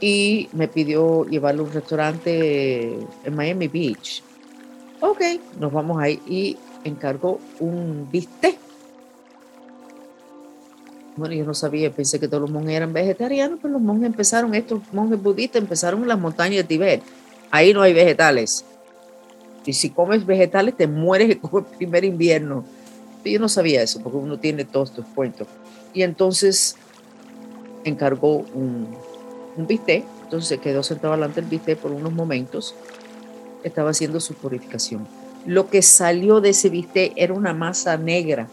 y 0.00 0.48
me 0.52 0.66
pidió 0.66 1.24
llevarlo 1.26 1.62
a 1.62 1.66
un 1.66 1.72
restaurante 1.72 2.98
en 3.22 3.36
Miami 3.36 3.68
Beach. 3.68 4.24
Ok, 5.00 5.20
nos 5.60 5.72
vamos 5.72 6.02
ahí 6.02 6.20
y 6.26 6.56
encargó 6.82 7.38
un 7.60 8.08
bistec. 8.10 8.65
Bueno, 11.16 11.34
yo 11.34 11.44
no 11.44 11.54
sabía, 11.54 11.90
pensé 11.90 12.20
que 12.20 12.28
todos 12.28 12.42
los 12.42 12.50
monjes 12.50 12.74
eran 12.74 12.92
vegetarianos, 12.92 13.58
pero 13.62 13.72
los 13.72 13.82
monjes 13.82 14.06
empezaron, 14.06 14.54
estos 14.54 14.80
monjes 14.92 15.22
budistas 15.22 15.62
empezaron 15.62 16.02
en 16.02 16.08
las 16.08 16.18
montañas 16.18 16.58
de 16.58 16.64
Tibet. 16.64 17.02
Ahí 17.50 17.72
no 17.72 17.80
hay 17.80 17.94
vegetales. 17.94 18.64
Y 19.64 19.72
si 19.72 19.90
comes 19.90 20.26
vegetales, 20.26 20.76
te 20.76 20.86
mueres 20.86 21.30
el 21.52 21.64
primer 21.78 22.04
invierno. 22.04 22.64
Yo 23.24 23.40
no 23.40 23.48
sabía 23.48 23.82
eso, 23.82 24.00
porque 24.00 24.18
uno 24.18 24.38
tiene 24.38 24.64
todos 24.64 24.90
estos 24.90 25.06
cuentos. 25.14 25.48
Y 25.94 26.02
entonces 26.02 26.76
encargó 27.84 28.44
un, 28.54 28.94
un 29.56 29.66
bistec, 29.66 30.04
entonces 30.22 30.48
se 30.48 30.58
quedó 30.58 30.82
sentado 30.82 31.14
delante 31.14 31.40
del 31.40 31.48
bistec 31.50 31.78
por 31.78 31.92
unos 31.92 32.12
momentos. 32.12 32.74
Estaba 33.64 33.90
haciendo 33.90 34.20
su 34.20 34.34
purificación. 34.34 35.08
Lo 35.46 35.70
que 35.70 35.80
salió 35.80 36.40
de 36.40 36.50
ese 36.50 36.68
bistec 36.68 37.12
era 37.16 37.32
una 37.32 37.54
masa 37.54 37.96
negra. 37.96 38.48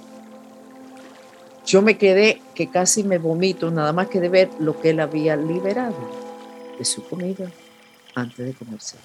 Yo 1.65 1.81
me 1.81 1.97
quedé 1.97 2.41
que 2.55 2.69
casi 2.69 3.03
me 3.03 3.17
vomito, 3.17 3.71
nada 3.71 3.93
más 3.93 4.07
que 4.07 4.19
de 4.19 4.29
ver 4.29 4.49
lo 4.59 4.79
que 4.79 4.89
él 4.89 4.99
había 4.99 5.35
liberado 5.35 5.95
de 6.77 6.85
su 6.85 7.03
comida 7.03 7.49
antes 8.15 8.45
de 8.45 8.53
comerse 8.53 8.97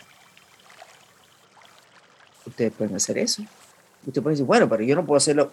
ustedes 2.48 2.72
pueden 2.72 2.96
hacer 2.96 3.18
eso. 3.18 3.42
Ustedes 4.06 4.22
pueden 4.22 4.34
decir, 4.34 4.46
bueno, 4.46 4.68
pero 4.68 4.82
yo 4.82 4.96
no 4.96 5.06
puedo 5.06 5.18
hacerlo. 5.18 5.52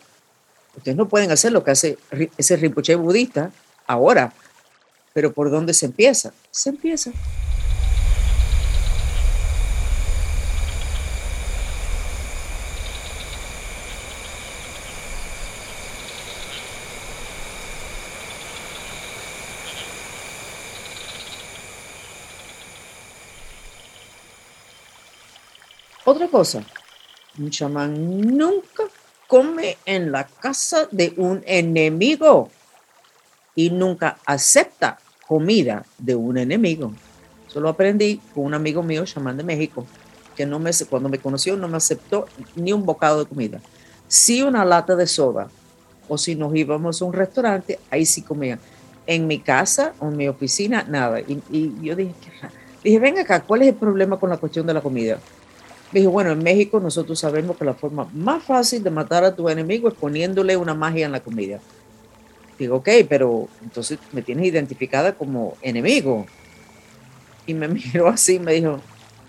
Ustedes 0.76 0.98
no 0.98 1.08
pueden 1.08 1.32
hacer 1.32 1.52
lo 1.52 1.64
que 1.64 1.72
hace 1.72 1.98
ese 2.38 2.56
Rinpoche 2.58 2.96
budista 2.96 3.52
ahora. 3.88 4.34
Pero 5.14 5.32
¿por 5.32 5.50
dónde 5.50 5.74
se 5.74 5.86
empieza? 5.86 6.34
Se 6.52 6.70
empieza 6.70 7.12
Otra 26.16 26.30
cosa, 26.30 26.64
un 27.38 27.50
chamán 27.50 28.38
nunca 28.38 28.84
come 29.28 29.78
en 29.86 30.14
la 30.14 30.26
casa 30.26 30.88
de 30.90 31.14
un 31.18 31.44
enemigo 31.46 32.50
y 33.54 33.70
nunca 33.70 34.18
acepta 34.26 34.98
comida 35.28 35.86
de 35.98 36.16
un 36.16 36.38
enemigo. 36.38 36.94
Eso 37.46 37.60
lo 37.60 37.68
aprendí 37.68 38.22
con 38.34 38.46
un 38.46 38.54
amigo 38.54 38.82
mío, 38.82 39.04
chamán 39.04 39.36
de 39.36 39.44
México, 39.44 39.86
que 40.38 40.46
no 40.46 40.58
me, 40.58 40.72
cuando 40.90 41.10
me 41.10 41.20
conoció 41.20 41.58
no 41.58 41.68
me 41.68 41.76
aceptó 41.76 42.28
ni 42.56 42.72
un 42.72 42.86
bocado 42.86 43.20
de 43.20 43.30
comida. 43.30 43.60
Sí 44.08 44.42
una 44.42 44.64
lata 44.64 44.96
de 44.96 45.08
soda. 45.08 45.50
O 46.08 46.18
si 46.18 46.36
nos 46.36 46.56
íbamos 46.56 47.02
a 47.02 47.06
un 47.06 47.12
restaurante, 47.12 47.78
ahí 47.92 48.06
sí 48.06 48.22
comía. 48.22 48.58
En 49.06 49.28
mi 49.28 49.40
casa 49.40 49.94
o 50.00 50.08
en 50.08 50.16
mi 50.16 50.30
oficina, 50.30 50.86
nada. 50.88 51.20
Y, 51.20 51.42
yo 51.82 51.94
dije, 51.94 52.16
dije, 52.82 53.00
ven 53.00 53.18
acá, 53.18 53.42
¿cuál 53.42 53.64
es 53.64 53.68
el 53.68 53.76
problema 53.76 54.18
con 54.18 54.30
la 54.30 54.38
cuestión 54.38 54.66
de 54.66 54.74
la 54.74 54.80
comida? 54.80 55.20
Me 55.92 56.00
dijo, 56.00 56.12
bueno, 56.12 56.32
en 56.32 56.44
México 56.44 56.80
nosotros 56.80 57.20
sabemos 57.20 57.58
que 57.58 57.66
la 57.66 57.74
forma 57.74 58.10
más 58.14 58.44
fácil 58.44 58.84
de 58.84 58.90
matar 58.90 59.24
a 59.24 59.36
tu 59.36 59.50
enemigo 59.50 59.88
es 59.88 59.94
poniéndole 59.94 60.58
una 60.58 60.74
magia 60.74 61.06
en 61.06 61.12
la 61.12 61.20
comida. 61.20 61.60
Digo, 62.58 62.78
ok, 62.78 62.90
pero 63.08 63.48
entonces 63.64 64.00
me 64.12 64.22
tienes 64.22 64.48
identificada 64.48 65.14
como 65.14 65.58
enemigo. 65.62 66.26
Y 67.46 67.54
me 67.54 67.68
miró 67.68 68.08
así 68.08 68.40
me 68.40 68.54
dijo, 68.54 68.80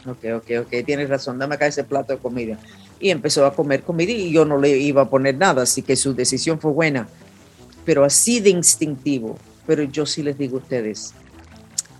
ok, 0.07 0.25
ok, 0.37 0.51
ok, 0.63 0.85
tienes 0.85 1.09
razón, 1.09 1.39
dame 1.39 1.57
acá 1.57 1.67
ese 1.67 1.85
plato 1.85 2.13
de 2.13 2.19
comida. 2.19 2.59
Y 2.99 3.11
empezó 3.11 3.45
a 3.45 3.55
comer 3.55 3.83
comida 3.83 4.13
y 4.13 4.33
yo 4.33 4.45
no 4.45 4.59
le 4.59 4.79
iba 4.79 5.03
a 5.03 5.11
poner 5.11 5.37
nada, 5.37 5.63
así 5.63 5.83
que 5.83 5.97
su 5.97 6.15
decisión 6.15 6.59
fue 6.59 6.73
buena. 6.73 7.09
Pero 7.85 8.05
así 8.05 8.41
de 8.41 8.51
instintivo. 8.51 9.39
Pero 9.67 9.83
yo 9.83 10.07
sí 10.07 10.23
les 10.23 10.39
digo 10.39 10.57
a 10.59 10.61
ustedes 10.61 11.13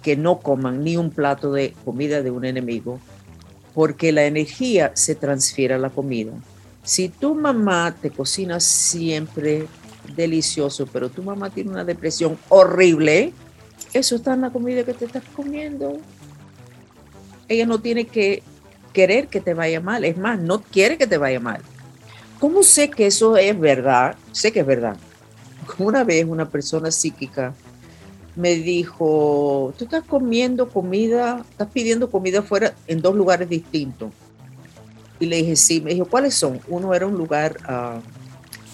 que 0.03 0.17
no 0.17 0.39
coman 0.39 0.85
ni 0.85 0.97
un 0.97 1.11
plato 1.11 1.53
de 1.53 1.75
comida 1.85 2.23
de 2.23 2.31
un 2.31 2.45
enemigo, 2.45 3.01
porque 3.77 4.11
la 4.11 4.25
energía 4.25 4.93
se 4.95 5.15
transfiere 5.15 5.75
a 5.75 5.79
la 5.79 5.91
comida. 5.91 6.33
Si 6.83 7.11
tu 7.11 7.35
mamá 7.35 7.95
te 8.01 8.09
cocina 8.09 8.59
siempre 8.59 9.67
delicioso, 10.17 10.87
pero 10.87 11.11
tu 11.11 11.23
mamá 11.23 11.51
tiene 11.51 11.73
una 11.73 11.85
depresión 11.85 12.39
horrible, 12.49 13.35
eso 13.93 14.17
está 14.17 14.33
en 14.33 14.41
la 14.41 14.51
comida 14.51 14.83
que 14.83 14.95
te 14.95 15.05
estás 15.05 15.25
comiendo. 15.35 15.99
Ella 17.49 17.67
no 17.67 17.79
tiene 17.79 18.07
que 18.07 18.43
querer 18.95 19.29
que 19.29 19.43
te 19.43 19.53
vaya 19.53 19.83
mal, 19.83 20.07
es 20.07 20.17
más, 20.17 20.41
no 20.41 20.63
quiere 20.63 20.97
que 20.97 21.07
te 21.07 21.19
vaya 21.19 21.39
mal. 21.39 21.61
¿Cómo 22.41 22.63
sé 22.63 22.89
que 22.89 23.07
eso 23.07 23.37
es 23.37 23.61
verdad? 23.61 24.17
Sé 24.33 24.53
que 24.53 24.61
es 24.61 24.67
verdad. 24.67 24.97
Una 25.77 26.03
vez 26.03 26.25
una 26.25 26.49
persona 26.49 26.91
psíquica 26.91 27.53
me 28.37 28.55
dijo, 28.55 29.73
tú 29.79 29.85
estás 29.85 30.05
comiendo 30.05 30.69
comida, 30.69 31.45
estás 31.51 31.69
pidiendo 31.73 32.11
comida 32.11 32.43
fuera 32.43 32.75
en 32.87 33.01
dos 33.01 33.15
lugares 33.17 33.49
distintos. 33.49 34.11
Y 35.19 35.27
le 35.27 35.37
dije, 35.37 35.57
sí, 35.57 35.81
me 35.81 35.95
dijo, 35.95 36.05
¿cuáles 36.05 36.35
son? 36.35 36.61
Uno 36.69 36.95
era 36.95 37.07
un 37.07 37.15
lugar 37.15 37.57
ah, 37.65 37.99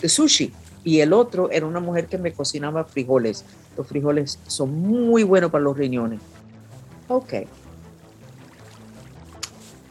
de 0.01 0.09
sushi 0.09 0.53
y 0.83 0.99
el 0.99 1.13
otro 1.13 1.51
era 1.51 1.65
una 1.65 1.79
mujer 1.79 2.07
que 2.07 2.19
me 2.19 2.33
cocinaba 2.33 2.85
frijoles. 2.85 3.45
Los 3.77 3.87
frijoles 3.87 4.41
son 4.49 4.75
muy 4.81 5.23
buenos 5.23 5.53
para 5.53 5.63
los 5.63 5.79
riñones. 5.79 6.21
Ok. 7.07 7.35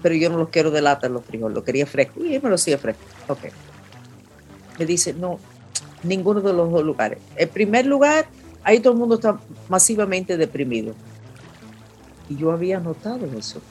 Pero 0.02 0.16
yo 0.16 0.30
no 0.30 0.38
los 0.38 0.50
quiero 0.50 0.72
de 0.72 0.82
lata 0.82 1.08
los 1.08 1.24
frijoles, 1.24 1.56
lo 1.56 1.64
quería 1.64 1.86
fresco. 1.86 2.26
Y 2.26 2.40
me 2.40 2.50
lo 2.50 2.56
hacía 2.56 2.78
fresco. 2.78 3.04
Ok. 3.30 3.46
Me 4.78 4.86
dice, 4.86 5.14
no, 5.14 5.40
ninguno 6.04 6.42
de 6.42 6.52
los 6.52 6.70
dos 6.70 6.84
lugares. 6.84 7.20
El 7.38 7.48
primer 7.48 7.86
lugar, 7.86 8.26
ahí 8.64 8.80
todo 8.80 8.94
el 8.94 9.00
mundo 9.00 9.16
está 9.16 9.40
masivamente 9.70 10.38
deprimido. 10.38 10.94
Y 12.30 12.38
yo 12.38 12.52
había 12.52 12.80
notado 12.80 13.26
eso. 13.38 13.62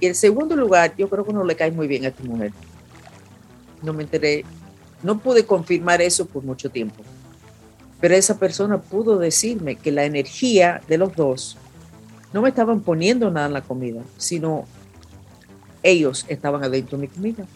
Y 0.00 0.06
el 0.06 0.14
segundo 0.14 0.56
lugar, 0.56 0.94
yo 0.96 1.08
creo 1.08 1.24
que 1.24 1.32
no 1.32 1.44
le 1.44 1.54
cae 1.54 1.70
muy 1.70 1.86
bien 1.86 2.04
a 2.04 2.08
esta 2.08 2.24
mujer. 2.24 2.52
No 3.82 3.92
me 3.92 4.02
enteré, 4.02 4.44
no 5.02 5.18
pude 5.18 5.46
confirmar 5.46 6.02
eso 6.02 6.26
por 6.26 6.42
mucho 6.42 6.70
tiempo. 6.70 7.02
Pero 8.00 8.14
esa 8.14 8.36
persona 8.36 8.80
pudo 8.80 9.18
decirme 9.18 9.76
que 9.76 9.92
la 9.92 10.04
energía 10.04 10.80
de 10.88 10.98
los 10.98 11.14
dos 11.14 11.56
no 12.32 12.42
me 12.42 12.48
estaban 12.48 12.80
poniendo 12.80 13.30
nada 13.30 13.46
en 13.46 13.52
la 13.52 13.62
comida, 13.62 14.02
sino 14.16 14.64
ellos 15.84 16.24
estaban 16.28 16.64
adentro 16.64 16.98
de 16.98 17.02
mi 17.02 17.08
comida. 17.08 17.46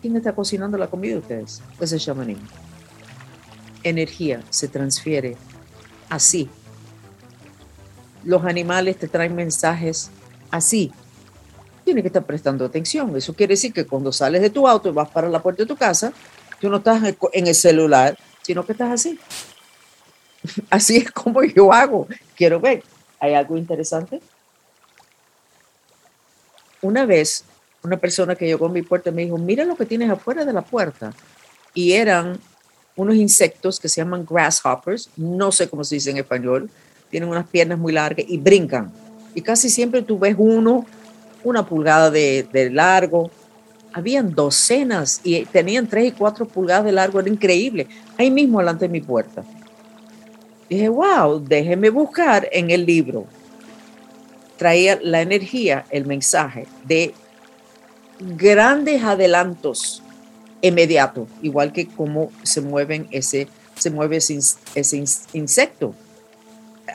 ¿Quién 0.00 0.16
está 0.16 0.34
cocinando 0.34 0.78
la 0.78 0.86
comida 0.86 1.12
de 1.12 1.18
ustedes? 1.18 1.62
Ese 1.78 1.98
chamanín. 1.98 2.38
Energía 3.82 4.42
se 4.50 4.68
transfiere 4.68 5.36
así. 6.08 6.48
Los 8.24 8.44
animales 8.44 8.96
te 8.98 9.08
traen 9.08 9.34
mensajes 9.34 10.10
así 10.50 10.92
tienes 11.90 12.02
que 12.02 12.08
estar 12.08 12.24
prestando 12.24 12.64
atención. 12.64 13.16
Eso 13.16 13.34
quiere 13.34 13.54
decir 13.54 13.72
que 13.72 13.84
cuando 13.86 14.12
sales 14.12 14.42
de 14.42 14.50
tu 14.50 14.66
auto 14.66 14.88
y 14.88 14.92
vas 14.92 15.08
para 15.08 15.28
la 15.28 15.42
puerta 15.42 15.62
de 15.62 15.66
tu 15.66 15.76
casa, 15.76 16.12
tú 16.60 16.68
no 16.70 16.78
estás 16.78 17.02
en 17.32 17.46
el 17.46 17.54
celular, 17.54 18.16
sino 18.42 18.64
que 18.64 18.72
estás 18.72 18.90
así. 18.92 19.18
Así 20.70 20.98
es 20.98 21.10
como 21.10 21.42
yo 21.42 21.72
hago. 21.72 22.06
Quiero 22.36 22.60
ver, 22.60 22.82
¿hay 23.18 23.34
algo 23.34 23.56
interesante? 23.56 24.20
Una 26.80 27.04
vez, 27.04 27.44
una 27.82 27.98
persona 27.98 28.34
que 28.34 28.46
llegó 28.46 28.66
a 28.66 28.70
mi 28.70 28.82
puerta 28.82 29.10
me 29.10 29.24
dijo, 29.24 29.36
mira 29.36 29.64
lo 29.64 29.76
que 29.76 29.84
tienes 29.84 30.08
afuera 30.10 30.44
de 30.44 30.52
la 30.52 30.62
puerta. 30.62 31.12
Y 31.74 31.92
eran 31.92 32.38
unos 32.96 33.16
insectos 33.16 33.80
que 33.80 33.88
se 33.88 34.00
llaman 34.00 34.26
grasshoppers, 34.28 35.10
no 35.16 35.52
sé 35.52 35.68
cómo 35.68 35.84
se 35.84 35.96
dice 35.96 36.10
en 36.10 36.18
español, 36.18 36.70
tienen 37.10 37.28
unas 37.28 37.46
piernas 37.48 37.78
muy 37.78 37.92
largas 37.92 38.26
y 38.28 38.38
brincan. 38.38 38.92
Y 39.34 39.40
casi 39.42 39.70
siempre 39.70 40.02
tú 40.02 40.18
ves 40.18 40.34
uno 40.38 40.86
una 41.44 41.66
pulgada 41.66 42.10
de, 42.10 42.70
largo. 42.72 43.30
Habían 43.92 44.34
docenas 44.34 45.20
y 45.24 45.44
tenían 45.46 45.86
tres 45.86 46.08
y 46.08 46.12
cuatro 46.12 46.46
pulgadas 46.46 46.84
de 46.84 46.92
largo, 46.92 47.20
era 47.20 47.28
increíble. 47.28 47.88
Ahí 48.16 48.30
mismo 48.30 48.58
delante 48.58 48.86
de 48.86 48.92
mi 48.92 49.00
puerta. 49.00 49.42
Dije, 50.68 50.88
wow, 50.88 51.40
déjeme 51.40 51.90
buscar 51.90 52.48
en 52.52 52.70
el 52.70 52.86
libro. 52.86 53.26
Traía 54.56 54.98
la 55.02 55.22
energía, 55.22 55.86
el 55.90 56.06
mensaje 56.06 56.66
de 56.84 57.14
grandes 58.20 59.02
adelantos 59.02 60.02
inmediatos, 60.62 61.28
igual 61.42 61.72
que 61.72 61.86
cómo 61.88 62.30
se 62.42 62.60
mueven 62.60 63.08
ese, 63.10 63.48
se 63.76 63.90
mueve 63.90 64.16
ese, 64.16 64.38
ese 64.74 65.04
insecto. 65.32 65.94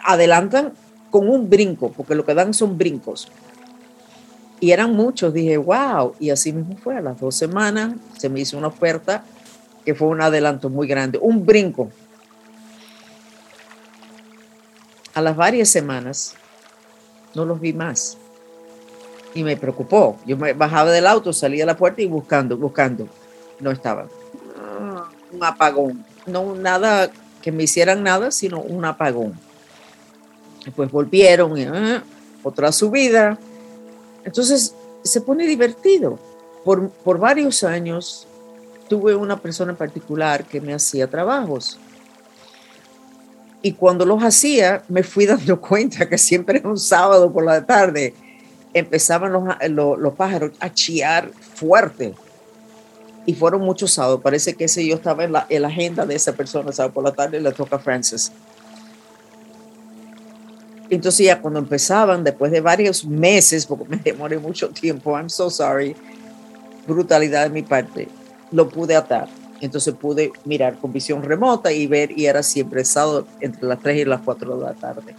Adelantan 0.05 0.73
con 1.09 1.29
un 1.29 1.49
brinco, 1.49 1.91
porque 1.91 2.15
lo 2.15 2.25
que 2.25 2.33
dan 2.33 2.53
son 2.53 2.77
brincos. 2.77 3.27
Y 4.59 4.71
eran 4.71 4.93
muchos, 4.93 5.33
dije, 5.33 5.57
wow, 5.57 6.15
y 6.19 6.29
así 6.29 6.53
mismo 6.53 6.77
fue, 6.77 6.97
a 6.97 7.01
las 7.01 7.19
dos 7.19 7.35
semanas 7.35 7.93
se 8.17 8.29
me 8.29 8.39
hizo 8.39 8.57
una 8.57 8.67
oferta 8.67 9.23
que 9.83 9.93
fue 9.93 10.07
un 10.07 10.21
adelanto 10.21 10.69
muy 10.69 10.87
grande, 10.87 11.19
un 11.21 11.45
brinco. 11.45 11.89
A 15.13 15.21
las 15.21 15.35
varias 15.35 15.69
semanas 15.69 16.35
no 17.33 17.45
los 17.45 17.59
vi 17.59 17.73
más 17.73 18.17
y 19.33 19.43
me 19.43 19.55
preocupó. 19.57 20.17
Yo 20.25 20.35
me 20.37 20.53
bajaba 20.53 20.91
del 20.91 21.05
auto, 21.05 21.31
salía 21.31 21.63
a 21.63 21.67
la 21.67 21.77
puerta 21.77 22.01
y 22.01 22.07
buscando, 22.07 22.57
buscando. 22.57 23.07
No 23.65 23.71
estaban. 23.71 24.05
Un 25.33 25.43
apagón. 25.43 26.05
No 26.27 26.53
nada 26.53 27.09
que 27.41 27.51
me 27.51 27.63
hicieran 27.63 28.03
nada, 28.03 28.29
sino 28.29 28.59
un 28.59 28.85
apagón. 28.85 29.33
Después 30.63 30.91
volvieron, 30.91 31.59
ah, 31.61 32.03
otra 32.43 32.71
subida, 32.71 33.39
entonces 34.23 34.75
se 35.03 35.19
pone 35.19 35.47
divertido. 35.47 36.19
Por, 36.63 36.91
por 36.91 37.17
varios 37.17 37.63
años 37.63 38.27
tuve 38.87 39.15
una 39.15 39.37
persona 39.41 39.73
particular 39.73 40.45
que 40.45 40.61
me 40.61 40.75
hacía 40.75 41.07
trabajos. 41.07 41.79
Y 43.63 43.73
cuando 43.73 44.05
los 44.05 44.23
hacía, 44.23 44.83
me 44.89 45.01
fui 45.01 45.25
dando 45.33 45.59
cuenta 45.59 46.07
que 46.07 46.19
siempre 46.19 46.59
era 46.59 46.69
un 46.69 46.77
sábado 46.77 47.33
por 47.33 47.43
la 47.43 47.65
tarde, 47.65 48.13
empezaban 48.75 49.33
los, 49.33 49.97
los, 49.97 50.13
pájaros 50.13 50.51
a 50.59 50.71
chiar 50.71 51.31
fuerte. 51.31 52.13
Y 53.25 53.33
fueron 53.33 53.61
muchos 53.61 53.91
sábados. 53.91 54.21
Parece 54.21 54.53
que 54.53 54.65
ese 54.65 54.85
yo 54.85 54.95
estaba 54.95 55.23
en 55.23 55.31
la, 55.31 55.45
en 55.49 55.61
la 55.61 55.67
agenda 55.67 56.05
de 56.05 56.15
esa 56.15 56.33
persona, 56.33 56.71
sábado 56.71 56.93
por 56.93 57.03
la 57.03 57.13
tarde, 57.13 57.39
le 57.39 57.51
toca 57.51 57.77
a 57.77 57.79
Francis. 57.79 58.31
Entonces 60.89 61.25
ya 61.25 61.41
cuando 61.41 61.59
empezaban, 61.59 62.23
después 62.23 62.51
de 62.51 62.61
varios 62.61 63.05
meses, 63.05 63.65
porque 63.65 63.85
me 63.87 63.97
demoré 63.97 64.37
mucho 64.37 64.69
tiempo, 64.69 65.17
I'm 65.17 65.29
so 65.29 65.49
sorry, 65.49 65.95
brutalidad 66.87 67.43
de 67.43 67.49
mi 67.49 67.63
parte, 67.63 68.07
lo 68.51 68.69
pude 68.69 68.95
atar. 68.95 69.27
Entonces 69.61 69.93
pude 69.95 70.31
mirar 70.43 70.77
con 70.77 70.93
visión 70.93 71.23
remota 71.23 71.71
y 71.71 71.87
ver, 71.87 72.11
y 72.17 72.25
era 72.25 72.43
siempre 72.43 72.85
sábado 72.85 73.25
entre 73.39 73.63
las 73.63 73.79
3 73.79 74.01
y 74.01 74.05
las 74.05 74.21
4 74.21 74.57
de 74.57 74.63
la 74.63 74.73
tarde. 74.73 75.15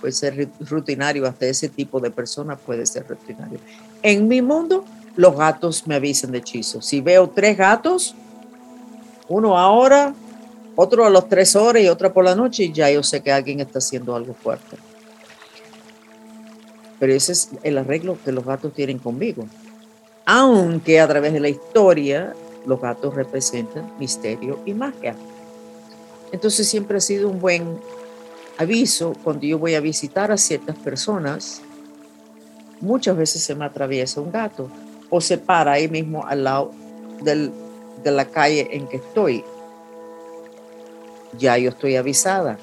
Puede 0.00 0.12
ser 0.12 0.48
rutinario, 0.60 1.26
hasta 1.26 1.46
ese 1.46 1.68
tipo 1.68 1.98
de 1.98 2.10
personas 2.10 2.58
puede 2.60 2.86
ser 2.86 3.06
rutinario. 3.08 3.58
En 4.02 4.28
mi 4.28 4.40
mundo, 4.42 4.84
los 5.16 5.36
gatos 5.36 5.86
me 5.86 5.96
avisan 5.96 6.32
de 6.32 6.38
hechizos. 6.38 6.86
Si 6.86 7.00
veo 7.00 7.28
tres 7.28 7.56
gatos, 7.56 8.14
uno 9.28 9.58
ahora, 9.58 10.14
otro 10.76 11.04
a 11.04 11.10
las 11.10 11.28
tres 11.28 11.56
horas 11.56 11.82
y 11.82 11.88
otro 11.88 12.12
por 12.12 12.24
la 12.24 12.34
noche, 12.34 12.70
ya 12.72 12.90
yo 12.90 13.02
sé 13.02 13.22
que 13.22 13.32
alguien 13.32 13.60
está 13.60 13.78
haciendo 13.78 14.14
algo 14.14 14.34
fuerte. 14.34 14.76
Pero 16.98 17.12
ese 17.12 17.32
es 17.32 17.50
el 17.62 17.78
arreglo 17.78 18.18
que 18.24 18.32
los 18.32 18.44
gatos 18.44 18.74
tienen 18.74 18.98
conmigo. 18.98 19.46
Aunque 20.26 21.00
a 21.00 21.08
través 21.08 21.32
de 21.32 21.40
la 21.40 21.48
historia 21.48 22.34
los 22.66 22.80
gatos 22.80 23.14
representan 23.14 23.90
misterio 23.98 24.60
y 24.66 24.74
magia. 24.74 25.16
Entonces 26.30 26.68
siempre 26.68 26.98
ha 26.98 27.00
sido 27.00 27.28
un 27.28 27.40
buen 27.40 27.78
aviso 28.58 29.14
cuando 29.24 29.46
yo 29.46 29.58
voy 29.58 29.74
a 29.74 29.80
visitar 29.80 30.30
a 30.30 30.36
ciertas 30.36 30.76
personas. 30.76 31.62
Muchas 32.80 33.16
veces 33.16 33.42
se 33.42 33.54
me 33.54 33.64
atraviesa 33.64 34.20
un 34.20 34.30
gato 34.30 34.70
o 35.10 35.20
se 35.20 35.36
para 35.36 35.72
ahí 35.72 35.88
mismo 35.88 36.24
al 36.26 36.44
lado 36.44 36.72
de 37.22 38.10
la 38.10 38.24
calle 38.24 38.68
en 38.70 38.86
que 38.86 38.96
estoy. 38.96 39.44
Ya 41.38 41.58
yo 41.58 41.70
estoy 41.70 41.96
avisada. 41.96 42.58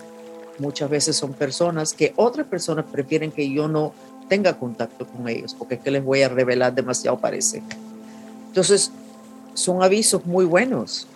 Muchas 0.57 0.89
veces 0.89 1.15
son 1.15 1.33
personas 1.33 1.93
que 1.93 2.13
otras 2.15 2.47
personas 2.47 2.85
prefieren 2.85 3.31
que 3.31 3.49
yo 3.49 3.67
no 3.67 3.93
tenga 4.27 4.57
contacto 4.57 5.05
con 5.05 5.27
ellos, 5.29 5.53
porque 5.53 5.75
es 5.75 5.81
que 5.81 5.91
les 5.91 6.03
voy 6.03 6.23
a 6.23 6.29
revelar 6.29 6.73
demasiado 6.73 7.19
parece. 7.19 7.61
Entonces, 8.47 8.91
son 9.53 9.83
avisos 9.83 10.25
muy 10.25 10.45
buenos. 10.45 11.07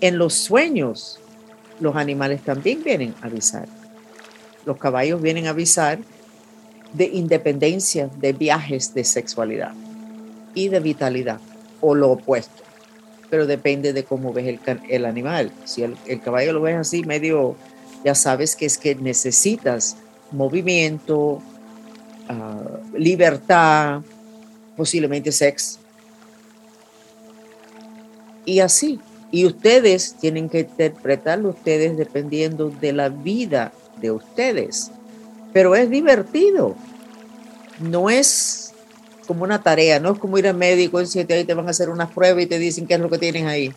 En 0.00 0.18
los 0.18 0.34
sueños, 0.34 1.20
los 1.80 1.96
animales 1.96 2.42
también 2.42 2.82
vienen 2.82 3.14
a 3.22 3.26
avisar. 3.26 3.68
Los 4.66 4.78
caballos 4.78 5.22
vienen 5.22 5.46
a 5.46 5.50
avisar 5.50 6.00
de 6.92 7.04
independencia, 7.04 8.10
de 8.18 8.32
viajes 8.32 8.92
de 8.94 9.04
sexualidad 9.04 9.72
y 10.54 10.68
de 10.68 10.80
vitalidad, 10.80 11.40
o 11.80 11.94
lo 11.94 12.12
opuesto. 12.12 12.62
Pero 13.30 13.46
depende 13.46 13.92
de 13.92 14.04
cómo 14.04 14.32
ves 14.32 14.46
el, 14.46 14.80
el 14.88 15.04
animal. 15.04 15.52
Si 15.64 15.82
el, 15.82 16.20
caballo 16.22 16.52
lo 16.52 16.62
ves 16.62 16.76
así, 16.76 17.04
medio, 17.04 17.56
ya 18.04 18.14
sabes 18.14 18.56
que 18.56 18.66
es 18.66 18.78
que 18.78 18.94
necesitas 18.94 19.96
movimiento, 20.30 21.42
Ah, 22.28 22.80
libertad, 22.94 24.02
posiblemente 24.76 25.32
sex. 25.32 25.78
Y 28.44 28.60
así. 28.60 29.00
Y 29.30 29.46
ustedes 29.46 30.14
tienen 30.14 30.48
que 30.48 30.60
interpretarlo 30.60 31.50
ustedes 31.50 31.96
dependiendo 31.96 32.70
de 32.70 32.92
la 32.92 33.08
vida 33.08 33.72
de 34.00 34.10
ustedes. 34.10 34.90
Pero 35.52 35.74
es 35.74 35.88
divertido. 35.88 36.76
No 37.80 38.10
es 38.10 38.67
como 39.28 39.44
una 39.44 39.62
tarea, 39.62 40.00
no 40.00 40.14
es 40.14 40.18
como 40.18 40.38
ir 40.38 40.48
al 40.48 40.56
médico 40.56 41.00
y 41.02 41.06
siete 41.06 41.34
ahí 41.34 41.44
te 41.44 41.52
van 41.52 41.66
a 41.66 41.70
hacer 41.70 41.90
una 41.90 42.08
prueba 42.08 42.40
y 42.40 42.46
te 42.46 42.58
dicen 42.58 42.86
qué 42.86 42.94
es 42.94 43.00
lo 43.00 43.10
que 43.10 43.18
tienes 43.18 43.44
ahí. 43.44 43.70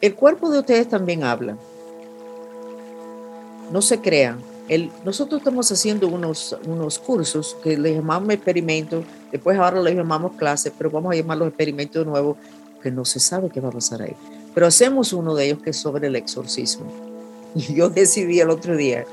El 0.00 0.16
cuerpo 0.16 0.50
de 0.50 0.58
ustedes 0.58 0.88
también 0.88 1.22
habla. 1.22 1.56
No 3.70 3.80
se 3.80 4.00
crean. 4.00 4.40
El, 4.68 4.90
nosotros 5.04 5.40
estamos 5.40 5.70
haciendo 5.70 6.08
unos, 6.08 6.58
unos 6.66 6.98
cursos 6.98 7.56
que 7.62 7.78
le 7.78 7.94
llamamos 7.94 8.30
experimentos, 8.30 9.04
después 9.30 9.56
ahora 9.56 9.80
le 9.80 9.94
llamamos 9.94 10.32
clases, 10.32 10.72
pero 10.76 10.90
vamos 10.90 11.12
a 11.12 11.16
llamar 11.16 11.38
los 11.38 11.48
experimentos 11.48 12.04
de 12.04 12.10
nuevo, 12.10 12.36
que 12.82 12.90
no 12.90 13.04
se 13.04 13.20
sabe 13.20 13.50
qué 13.50 13.60
va 13.60 13.68
a 13.68 13.72
pasar 13.72 14.02
ahí. 14.02 14.16
Pero 14.52 14.66
hacemos 14.66 15.12
uno 15.12 15.34
de 15.36 15.46
ellos 15.46 15.62
que 15.62 15.70
es 15.70 15.76
sobre 15.76 16.08
el 16.08 16.16
exorcismo. 16.16 16.86
Y 17.54 17.74
yo 17.74 17.88
decidí 17.88 18.40
el 18.40 18.50
otro 18.50 18.76
día, 18.76 19.04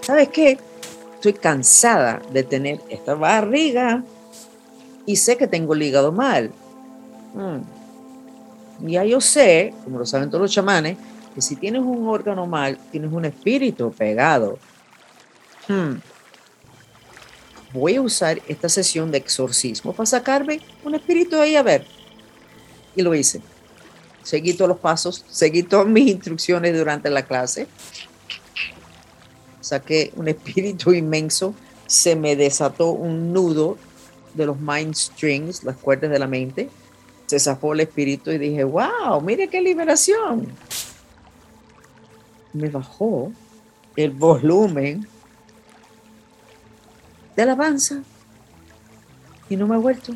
¿sabes 0.00 0.30
qué? 0.30 0.58
Estoy 1.16 1.34
cansada 1.34 2.22
de 2.32 2.44
tener 2.44 2.80
esta 2.88 3.14
barriga 3.14 4.02
y 5.10 5.16
sé 5.16 5.36
que 5.36 5.48
tengo 5.48 5.74
el 5.74 5.82
hígado 5.82 6.12
mal. 6.12 6.52
Mm. 7.34 8.88
Ya 8.88 9.04
yo 9.04 9.20
sé, 9.20 9.74
como 9.82 9.98
lo 9.98 10.06
saben 10.06 10.30
todos 10.30 10.42
los 10.42 10.52
chamanes, 10.52 10.96
que 11.34 11.42
si 11.42 11.56
tienes 11.56 11.82
un 11.82 12.06
órgano 12.06 12.46
mal, 12.46 12.78
tienes 12.92 13.12
un 13.12 13.24
espíritu 13.24 13.92
pegado. 13.92 14.58
Hmm. 15.66 15.96
Voy 17.72 17.96
a 17.96 18.02
usar 18.02 18.40
esta 18.46 18.68
sesión 18.68 19.10
de 19.10 19.18
exorcismo 19.18 19.92
para 19.92 20.06
sacarme 20.06 20.60
un 20.84 20.94
espíritu 20.94 21.40
ahí 21.40 21.56
a 21.56 21.62
ver. 21.64 21.84
Y 22.94 23.02
lo 23.02 23.12
hice. 23.12 23.40
Seguí 24.22 24.54
todos 24.54 24.68
los 24.68 24.78
pasos, 24.78 25.24
seguí 25.28 25.64
todas 25.64 25.88
mis 25.88 26.08
instrucciones 26.08 26.76
durante 26.76 27.10
la 27.10 27.24
clase. 27.24 27.66
Saqué 29.60 30.12
un 30.14 30.28
espíritu 30.28 30.92
inmenso, 30.92 31.52
se 31.88 32.14
me 32.14 32.36
desató 32.36 32.92
un 32.92 33.32
nudo 33.32 33.76
de 34.34 34.46
los 34.46 34.58
mind 34.58 34.94
strings, 34.94 35.64
las 35.64 35.76
cuerdas 35.76 36.10
de 36.10 36.18
la 36.18 36.26
mente. 36.26 36.68
Se 37.26 37.38
zafó 37.38 37.72
el 37.72 37.80
espíritu 37.80 38.30
y 38.30 38.38
dije, 38.38 38.64
wow, 38.64 39.20
mire 39.22 39.48
qué 39.48 39.60
liberación. 39.60 40.48
Me 42.52 42.68
bajó 42.68 43.32
el 43.96 44.10
volumen 44.10 45.06
de 47.36 47.42
alabanza 47.42 48.02
y 49.48 49.56
no 49.56 49.66
me 49.66 49.76
ha 49.76 49.78
vuelto. 49.78 50.12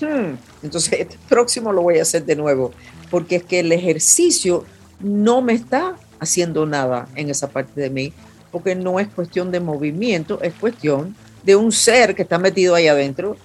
Hmm. 0.00 0.36
Entonces, 0.62 0.94
este 1.00 1.18
próximo 1.28 1.72
lo 1.72 1.82
voy 1.82 1.98
a 1.98 2.02
hacer 2.02 2.24
de 2.24 2.36
nuevo, 2.36 2.72
porque 3.10 3.36
es 3.36 3.44
que 3.44 3.60
el 3.60 3.70
ejercicio 3.72 4.64
no 5.00 5.42
me 5.42 5.52
está 5.52 5.96
haciendo 6.18 6.66
nada 6.66 7.08
en 7.16 7.30
esa 7.30 7.50
parte 7.50 7.80
de 7.80 7.90
mí, 7.90 8.12
porque 8.52 8.76
no 8.76 9.00
es 9.00 9.08
cuestión 9.08 9.50
de 9.50 9.58
movimiento, 9.58 10.40
es 10.42 10.54
cuestión 10.54 11.16
de 11.42 11.56
un 11.56 11.72
ser 11.72 12.14
que 12.14 12.22
está 12.22 12.38
metido 12.38 12.74
ahí 12.74 12.86
adentro, 12.86 13.36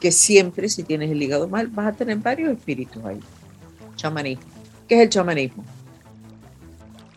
que 0.00 0.12
siempre 0.12 0.68
si 0.68 0.82
tienes 0.82 1.10
el 1.10 1.22
hígado 1.22 1.48
mal 1.48 1.68
vas 1.68 1.86
a 1.86 1.96
tener 1.96 2.18
varios 2.18 2.50
espíritus 2.50 3.02
ahí. 3.04 3.20
Chamanismo. 3.96 4.44
¿Qué 4.86 4.96
es 4.96 5.00
el 5.02 5.08
chamanismo? 5.08 5.64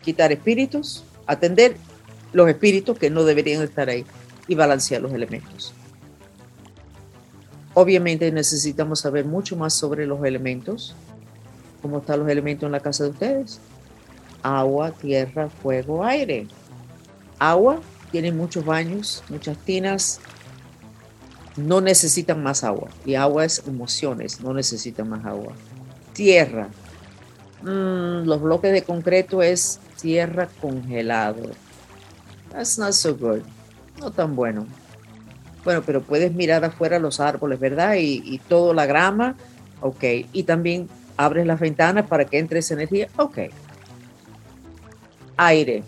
Quitar 0.02 0.32
espíritus, 0.32 1.04
atender 1.26 1.76
los 2.32 2.48
espíritus 2.48 2.98
que 2.98 3.10
no 3.10 3.24
deberían 3.24 3.62
estar 3.62 3.88
ahí 3.88 4.06
y 4.48 4.54
balancear 4.54 5.02
los 5.02 5.12
elementos. 5.12 5.74
Obviamente 7.74 8.30
necesitamos 8.30 9.00
saber 9.00 9.24
mucho 9.24 9.56
más 9.56 9.74
sobre 9.74 10.06
los 10.06 10.24
elementos, 10.24 10.94
cómo 11.80 11.98
están 11.98 12.20
los 12.20 12.28
elementos 12.28 12.66
en 12.66 12.72
la 12.72 12.80
casa 12.80 13.04
de 13.04 13.10
ustedes. 13.10 13.60
Agua, 14.42 14.90
tierra, 14.90 15.48
fuego, 15.48 16.04
aire. 16.04 16.46
Agua, 17.50 17.80
tiene 18.12 18.30
muchos 18.30 18.64
baños, 18.64 19.24
muchas 19.28 19.58
tinas, 19.58 20.20
no 21.56 21.80
necesitan 21.80 22.40
más 22.40 22.62
agua. 22.62 22.88
Y 23.04 23.16
agua 23.16 23.44
es 23.44 23.64
emociones, 23.66 24.40
no 24.40 24.54
necesitan 24.54 25.08
más 25.08 25.24
agua. 25.24 25.52
Tierra. 26.12 26.68
Mm, 27.62 28.26
los 28.26 28.40
bloques 28.40 28.72
de 28.72 28.82
concreto 28.82 29.42
es 29.42 29.80
tierra 30.00 30.48
congelado. 30.60 31.50
That's 32.52 32.78
not 32.78 32.92
so 32.92 33.16
good. 33.16 33.42
No 33.98 34.12
tan 34.12 34.36
bueno. 34.36 34.68
Bueno, 35.64 35.82
pero 35.84 36.00
puedes 36.00 36.32
mirar 36.32 36.64
afuera 36.64 37.00
los 37.00 37.18
árboles, 37.18 37.58
¿verdad? 37.58 37.96
Y, 37.96 38.22
y 38.24 38.38
toda 38.38 38.72
la 38.72 38.86
grama. 38.86 39.34
Ok. 39.80 40.04
Y 40.32 40.44
también 40.44 40.88
abres 41.16 41.44
las 41.44 41.58
ventanas 41.58 42.06
para 42.06 42.24
que 42.24 42.38
entre 42.38 42.60
esa 42.60 42.74
energía. 42.74 43.08
Ok. 43.16 43.38
Aire. 45.36 45.82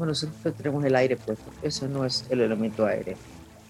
Bueno, 0.00 0.14
siempre 0.14 0.50
tenemos 0.52 0.82
el 0.82 0.96
aire 0.96 1.14
puesto. 1.18 1.44
Ese 1.60 1.86
no 1.86 2.06
es 2.06 2.24
el 2.30 2.40
elemento 2.40 2.86
aire. 2.86 3.18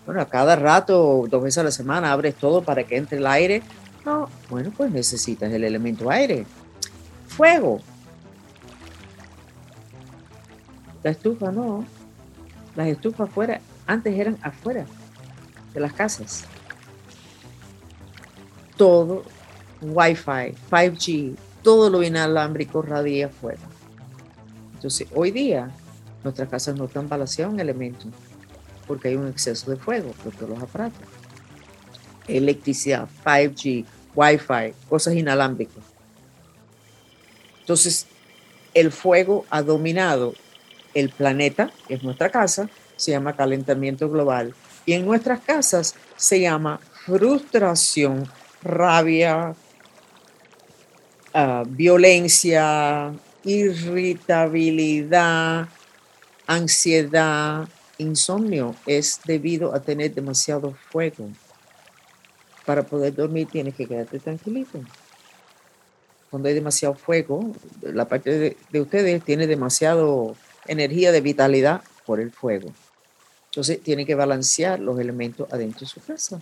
Bueno, 0.06 0.20
a 0.20 0.26
cada 0.26 0.54
rato, 0.54 1.24
dos 1.28 1.42
veces 1.42 1.58
a 1.58 1.64
la 1.64 1.72
semana, 1.72 2.12
abres 2.12 2.36
todo 2.36 2.62
para 2.62 2.84
que 2.84 2.96
entre 2.96 3.18
el 3.18 3.26
aire. 3.26 3.64
No, 4.06 4.28
bueno, 4.48 4.72
pues 4.76 4.92
necesitas 4.92 5.52
el 5.52 5.64
elemento 5.64 6.08
aire. 6.08 6.46
Fuego. 7.26 7.80
La 11.02 11.10
estufa 11.10 11.50
no. 11.50 11.84
Las 12.76 12.86
estufas 12.86 13.28
afuera, 13.28 13.60
antes 13.88 14.16
eran 14.16 14.38
afuera 14.40 14.86
de 15.74 15.80
las 15.80 15.92
casas. 15.92 16.44
Todo, 18.76 19.24
Wi-Fi, 19.82 20.54
5G, 20.70 21.34
todo 21.64 21.90
lo 21.90 22.04
inalámbrico 22.04 22.82
radia 22.82 23.26
afuera. 23.26 23.58
Entonces, 24.74 25.08
hoy 25.12 25.32
día, 25.32 25.72
nuestras 26.22 26.48
casas 26.48 26.76
no 26.76 26.86
están 26.86 27.08
balanceadas 27.08 27.54
en 27.54 27.60
elementos 27.60 28.08
porque 28.86 29.08
hay 29.08 29.14
un 29.14 29.28
exceso 29.28 29.70
de 29.70 29.76
fuego 29.76 30.10
por 30.24 30.34
todos 30.34 30.50
los 30.50 30.62
aparatos. 30.62 31.00
Electricidad, 32.26 33.08
5G, 33.24 33.84
Wi-Fi, 34.16 34.74
cosas 34.88 35.14
inalámbricas. 35.14 35.84
Entonces, 37.60 38.06
el 38.74 38.90
fuego 38.90 39.44
ha 39.48 39.62
dominado 39.62 40.34
el 40.92 41.10
planeta, 41.10 41.70
que 41.86 41.94
es 41.94 42.02
nuestra 42.02 42.30
casa, 42.30 42.68
se 42.96 43.12
llama 43.12 43.36
calentamiento 43.36 44.10
global. 44.10 44.54
Y 44.84 44.94
en 44.94 45.06
nuestras 45.06 45.38
casas 45.40 45.94
se 46.16 46.40
llama 46.40 46.80
frustración, 47.06 48.28
rabia, 48.62 49.54
uh, 51.32 51.64
violencia, 51.68 53.12
irritabilidad, 53.44 55.68
ansiedad, 56.50 57.68
insomnio. 57.98 58.74
Es 58.84 59.20
debido 59.24 59.72
a 59.72 59.80
tener 59.80 60.12
demasiado 60.12 60.74
fuego. 60.90 61.28
Para 62.66 62.82
poder 62.82 63.14
dormir 63.14 63.48
tienes 63.50 63.76
que 63.76 63.86
quedarte 63.86 64.18
tranquilito. 64.18 64.80
Cuando 66.28 66.48
hay 66.48 66.54
demasiado 66.54 66.94
fuego, 66.94 67.52
la 67.82 68.06
parte 68.06 68.36
de, 68.36 68.56
de 68.70 68.80
ustedes 68.80 69.24
tiene 69.24 69.46
demasiado 69.46 70.36
energía 70.66 71.12
de 71.12 71.20
vitalidad 71.20 71.82
por 72.04 72.18
el 72.18 72.32
fuego. 72.32 72.72
Entonces 73.50 73.80
tiene 73.80 74.04
que 74.04 74.16
balancear 74.16 74.80
los 74.80 74.98
elementos 74.98 75.52
adentro 75.52 75.80
de 75.80 75.86
su 75.86 76.00
casa, 76.00 76.40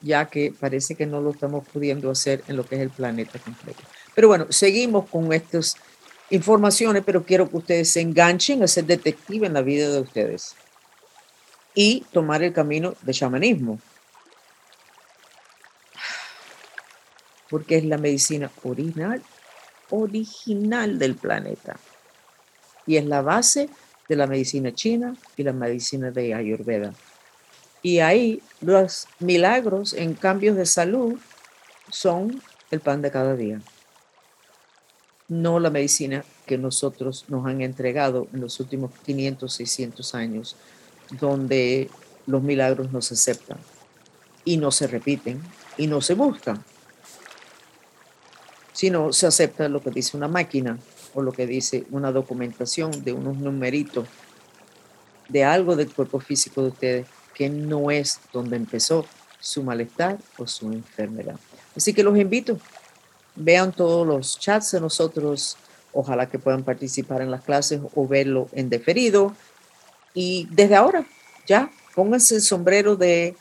ya 0.00 0.26
que 0.26 0.54
parece 0.58 0.94
que 0.94 1.06
no 1.06 1.20
lo 1.20 1.30
estamos 1.30 1.66
pudiendo 1.68 2.10
hacer 2.10 2.42
en 2.48 2.56
lo 2.56 2.64
que 2.64 2.76
es 2.76 2.82
el 2.82 2.90
planeta 2.90 3.38
completo. 3.38 3.82
Pero 4.14 4.28
bueno, 4.28 4.46
seguimos 4.50 5.08
con 5.08 5.32
estas 5.32 5.76
informaciones, 6.32 7.02
pero 7.04 7.24
quiero 7.24 7.48
que 7.48 7.58
ustedes 7.58 7.90
se 7.90 8.00
enganchen 8.00 8.62
a 8.62 8.66
ser 8.66 8.86
detective 8.86 9.46
en 9.46 9.52
la 9.52 9.60
vida 9.60 9.90
de 9.90 10.00
ustedes 10.00 10.56
y 11.74 12.00
tomar 12.10 12.42
el 12.42 12.52
camino 12.52 12.94
de 13.02 13.12
chamanismo. 13.12 13.78
Porque 17.50 17.76
es 17.76 17.84
la 17.84 17.98
medicina 17.98 18.50
original, 18.64 19.22
original 19.90 20.98
del 20.98 21.16
planeta 21.16 21.76
y 22.86 22.96
es 22.96 23.04
la 23.04 23.20
base 23.20 23.68
de 24.08 24.16
la 24.16 24.26
medicina 24.26 24.72
china 24.72 25.14
y 25.36 25.42
la 25.42 25.52
medicina 25.52 26.10
de 26.10 26.32
Ayurveda. 26.32 26.94
Y 27.82 27.98
ahí 27.98 28.40
los 28.62 29.06
milagros 29.18 29.92
en 29.92 30.14
cambios 30.14 30.56
de 30.56 30.64
salud 30.64 31.18
son 31.90 32.40
el 32.70 32.80
pan 32.80 33.02
de 33.02 33.10
cada 33.10 33.36
día, 33.36 33.60
no 35.32 35.58
la 35.58 35.70
medicina 35.70 36.24
que 36.46 36.58
nosotros 36.58 37.24
nos 37.28 37.46
han 37.46 37.62
entregado 37.62 38.28
en 38.34 38.42
los 38.42 38.60
últimos 38.60 38.90
500, 39.06 39.50
600 39.50 40.14
años, 40.14 40.56
donde 41.18 41.88
los 42.26 42.42
milagros 42.42 42.92
no 42.92 43.00
se 43.00 43.14
aceptan 43.14 43.56
y 44.44 44.58
no 44.58 44.70
se 44.70 44.86
repiten 44.86 45.40
y 45.78 45.86
no 45.86 46.02
se 46.02 46.14
buscan, 46.14 46.62
sino 48.74 49.12
se 49.14 49.26
acepta 49.26 49.70
lo 49.70 49.82
que 49.82 49.90
dice 49.90 50.18
una 50.18 50.28
máquina 50.28 50.78
o 51.14 51.22
lo 51.22 51.32
que 51.32 51.46
dice 51.46 51.86
una 51.90 52.12
documentación 52.12 53.02
de 53.02 53.14
unos 53.14 53.38
numeritos 53.38 54.06
de 55.30 55.44
algo 55.44 55.76
del 55.76 55.90
cuerpo 55.90 56.20
físico 56.20 56.60
de 56.62 56.68
ustedes 56.68 57.06
que 57.34 57.48
no 57.48 57.90
es 57.90 58.20
donde 58.34 58.56
empezó 58.56 59.06
su 59.40 59.62
malestar 59.62 60.18
o 60.36 60.46
su 60.46 60.70
enfermedad. 60.72 61.36
Así 61.74 61.94
que 61.94 62.02
los 62.02 62.18
invito, 62.18 62.58
vean 63.34 63.72
todos 63.72 64.06
los 64.06 64.38
chats 64.38 64.72
de 64.72 64.80
nosotros, 64.80 65.56
ojalá 65.92 66.28
que 66.28 66.38
puedan 66.38 66.62
participar 66.62 67.22
en 67.22 67.30
las 67.30 67.42
clases 67.42 67.80
o 67.94 68.06
verlo 68.06 68.48
en 68.52 68.68
deferido. 68.68 69.34
Y 70.14 70.46
desde 70.50 70.76
ahora, 70.76 71.06
ya, 71.46 71.70
pónganse 71.94 72.36
el 72.36 72.42
sombrero 72.42 72.96
de 72.96 73.36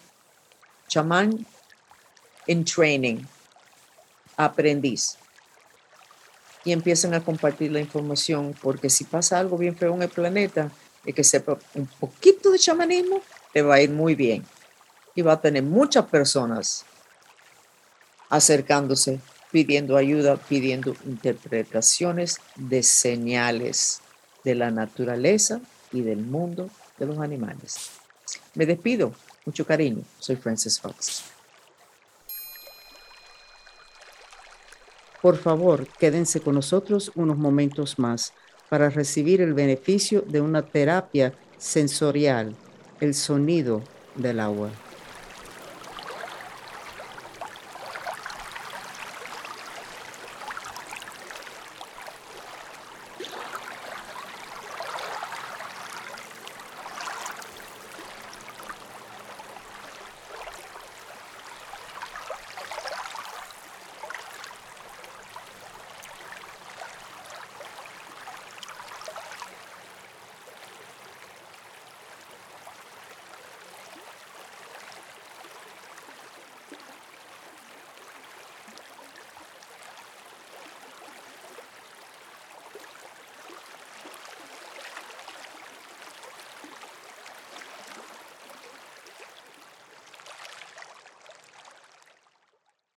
chamán 0.88 1.46
en 2.48 2.66
training, 2.66 3.24
aprendiz. 4.38 5.18
Y 6.64 6.72
empiecen 6.72 7.14
a 7.14 7.24
compartir 7.24 7.72
la 7.72 7.80
información, 7.80 8.56
porque 8.62 8.90
si 8.90 9.04
pasa 9.04 9.40
algo 9.40 9.58
bien 9.58 9.76
feo 9.76 9.96
en 9.96 10.04
el 10.04 10.10
planeta, 10.10 10.70
y 11.06 11.14
que 11.14 11.24
sepa 11.24 11.58
un 11.74 11.88
poquito 11.88 12.52
de 12.52 12.60
chamanismo, 12.60 13.22
te 13.54 13.62
va 13.62 13.76
a 13.76 13.82
ir 13.82 13.90
muy 13.90 14.16
bien. 14.16 14.46
Y 15.16 15.22
va 15.22 15.34
a 15.34 15.42
tener 15.42 15.64
muchas 15.64 16.06
personas 16.06 16.86
acercándose, 18.30 19.20
pidiendo 19.52 19.98
ayuda, 19.98 20.38
pidiendo 20.38 20.96
interpretaciones 21.06 22.38
de 22.56 22.84
señales 22.84 24.02
de 24.44 24.56
la 24.56 24.72
naturaleza 24.72 25.62
y 25.92 26.02
del 26.02 26.20
mundo 26.20 26.70
de 26.98 27.06
los 27.06 27.20
animales. 27.20 27.92
Me 28.56 28.66
despido. 28.66 29.14
Mucho 29.46 29.66
cariño. 29.66 30.04
Soy 30.20 30.36
Francis 30.36 30.80
Fox. 30.80 31.24
Por 35.22 35.38
favor, 35.38 35.88
quédense 36.00 36.42
con 36.42 36.56
nosotros 36.56 37.12
unos 37.16 37.38
momentos 37.38 38.00
más 38.00 38.34
para 38.70 38.90
recibir 38.90 39.42
el 39.42 39.54
beneficio 39.54 40.22
de 40.22 40.42
una 40.42 40.64
terapia 40.64 41.34
sensorial, 41.58 42.56
el 43.00 43.14
sonido 43.14 43.84
del 44.16 44.40
agua. 44.40 44.72